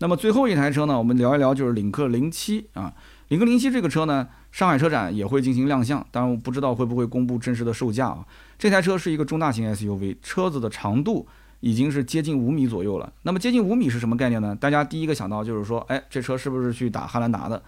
[0.04, 2.94] 那么最后一台车呢，我们聊一聊就是领克零七啊，
[3.30, 8.26] 领克零七这个车呢，上海车展也会进行亮相，当然我不知道会不会公布真实的售价啊。
[8.60, 11.26] 这台车是一个中大型 SUV，车子的长度
[11.62, 13.14] 已经是接近五米左右了。
[13.22, 14.54] 那么接近五米是什么概念呢？
[14.54, 17.64] 大家第一个想到就是说，哎，这车是不是去打汉兰达的？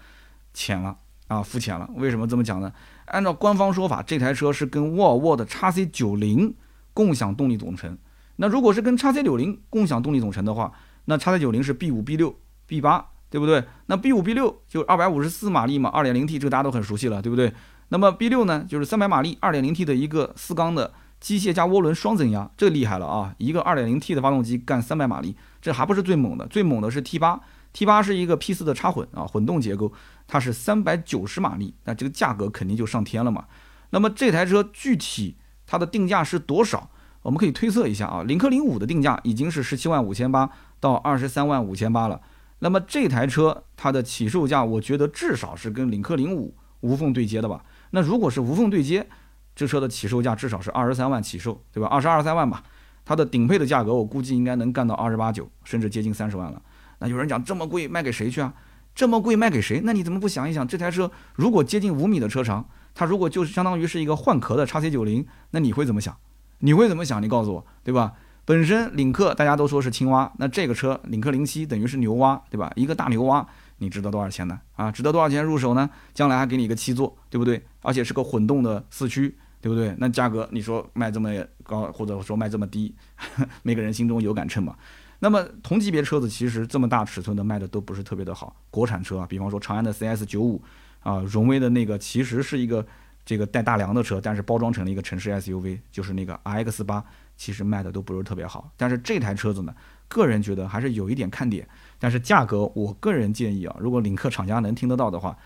[0.52, 0.94] 浅了。
[1.28, 1.88] 啊，肤浅了。
[1.94, 2.70] 为什么这么讲呢？
[3.06, 6.54] 按照官方说法，这台车是跟沃尔沃的 x C 九零
[6.92, 7.96] 共享动力总成。
[8.36, 10.70] 那如果是跟 x C 九零共享动力总成的话，
[11.06, 12.36] 那叉 T 九零是 B 五 B 六
[12.66, 13.64] B 八，对不对？
[13.86, 17.52] 那 B 五 B 六就二百五十四马力嘛，二点零 T 这个大家都很熟悉了，对不对？
[17.88, 23.34] 那么 B 六呢，就是三百马力，二点零 T 的一个四缸的机械加涡轮双增压，这厉害了啊！
[23.38, 27.40] 一个二点零 T 的发动机干三百马力，这还不是最猛的，最猛的是 T 八。
[27.72, 29.92] T 八是一个 P 四的插混啊，混动结构，
[30.26, 33.44] 它是三百九十马力，那这个价格肯定就上天了嘛。
[33.90, 35.36] 那么这台车具体
[35.66, 36.90] 它的定价是多少？
[37.26, 40.48] 我们可以推测一下啊，领克零五的定价已经是十七万五千八
[40.78, 42.20] 到二十三万五千八了。
[42.60, 47.64] 那么这台车它的起售价，我觉得至少是跟领克零五无缝对接的吧。
[47.90, 49.04] 那如果是无缝对接，
[49.56, 51.88] 这车的起售价至少是二十三万起售，对吧？
[51.88, 52.62] 二十二三万吧。
[53.04, 56.62] 它的顶配的价格，我估计应该能干到二十八九，甚至接近三十万了。
[57.00, 58.54] 那有人讲这么贵卖给谁去啊？
[58.94, 59.80] 这么贵卖给谁？
[59.82, 66.16] 那你怎么不想一想，这台车如果接近五米的车长，它如果就是相当于是一个换壳的叉 C 九零，那你会怎么想？
[66.60, 67.22] 你会怎么想？
[67.22, 68.12] 你告诉我，对吧？
[68.44, 72.72] 本身领克大家都说是青蛙，那这个车领克零七等于是牛蛙，对吧？
[72.76, 73.44] 一个大牛蛙，
[73.78, 74.60] 你值得多少钱呢？
[74.76, 75.90] 啊，值得多少钱入手呢？
[76.14, 77.60] 将来还给你一个七座，对不对？
[77.82, 79.94] 而且是个混动的四驱，对不对？
[79.98, 81.30] 那价格你说卖这么
[81.64, 82.94] 高，或者说卖这么低，
[83.64, 84.76] 每个人心中有杆秤嘛？
[85.18, 90.62] 那么同级别车子其实这么大尺寸的卖的都不是特别的好，国产车啊，比方说长安的 CS 九五
[91.00, 92.86] 啊，荣威的那个其实是一个
[93.26, 97.04] 这个带大梁的车，但是包装成了一个城市 SUV，就是那个 RX 八，
[97.36, 98.70] 其实卖的都不是特别好。
[98.78, 99.74] 但是这台车子呢，
[100.08, 101.68] 个人觉得还是有一点看点，
[101.98, 105.36] 但是价格我个人建议啊，如果领克厂家能听得到的话，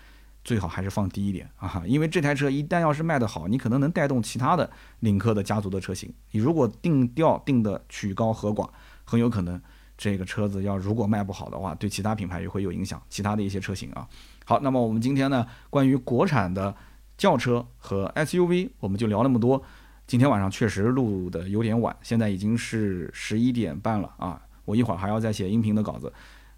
[0.43, 4.69] 最好还是放低一点啊， 因为这台车一旦要是卖得好，你可能能带动其他的
[4.99, 6.13] 领克的家族的车型。
[6.31, 8.69] 你如果定调定的曲高和寡。
[9.03, 9.59] 很有可能
[9.97, 14.07] 这个车子要如果卖不好的话，对其他品牌也会有影响，其他的一些车型啊。
[14.45, 16.73] 好，那么我们今天呢，关于国产的
[17.21, 19.61] 轿车和 SUV，我们就聊那么多。
[20.07, 26.11] 今天晚上确实录的有点晚，现在已经是十一点半了啊，我一会儿还要再写音频的稿子，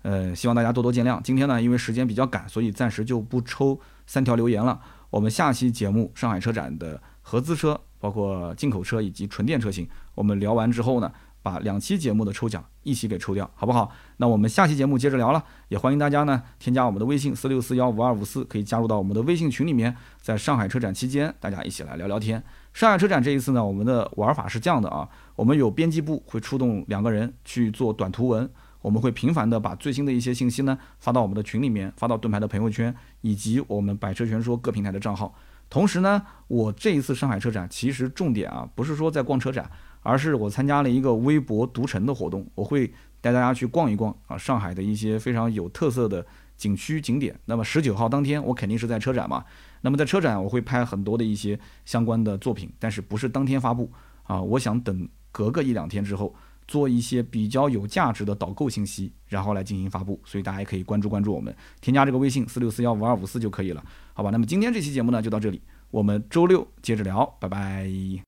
[0.03, 1.21] 呃，希望大家多多见谅。
[1.21, 4.79] 今天呢，因为时间比较赶，所以暂时就不抽三条留言了。
[5.09, 9.85] 我们下期节目上海车展的合资车，包括进口车以及纯电车型，
[10.15, 11.11] 我们聊完之后呢。
[11.43, 13.91] 把两期节目的抽奖一起给抽掉，好不好？
[14.17, 22.41] 那我们下期节目接着聊了，也欢迎大家呢添加我们的微信四六四幺五二五四，可以加入到我们的微信群里面，在上海车展期间，大家一起来聊聊天。
[22.71, 28.49] 上海车展这一次呢，我们的玩法是这样的啊，我们有编辑部会出动两个人去做短图文，
[28.81, 35.35] 我们会频繁的把最新的一些信息呢发到我们的群里面，发到盾牌的朋友圈以及我们百车全说各平台的账号。
[35.69, 39.69] 同时呢，我这一次上海车展其实重点啊不是说在逛车展。
[40.03, 46.23] 而是我参加了一个微博读城的活动，我会带大家去逛一逛啊，上海的一些非常有特色的
[46.57, 47.37] 景区景点。
[47.45, 49.43] 那么十九号当天，我肯定是在车展嘛。
[49.81, 53.91] 那么在车展，我会拍很多的一些相关的作品，但是不是当天发布
[54.23, 54.41] 啊？
[54.41, 56.33] 我想等隔个一两天之后，
[56.67, 60.21] 做一些比较有价值的导购信息，然后来进行发布。
[60.23, 63.83] 所以大家也可以关注关注我们，添加这个微信四六四幺五二五四就可以了，
[64.13, 64.29] 好吧？
[64.29, 68.21] 那么今天这期节目呢就到这里，我们周六接着聊，拜拜。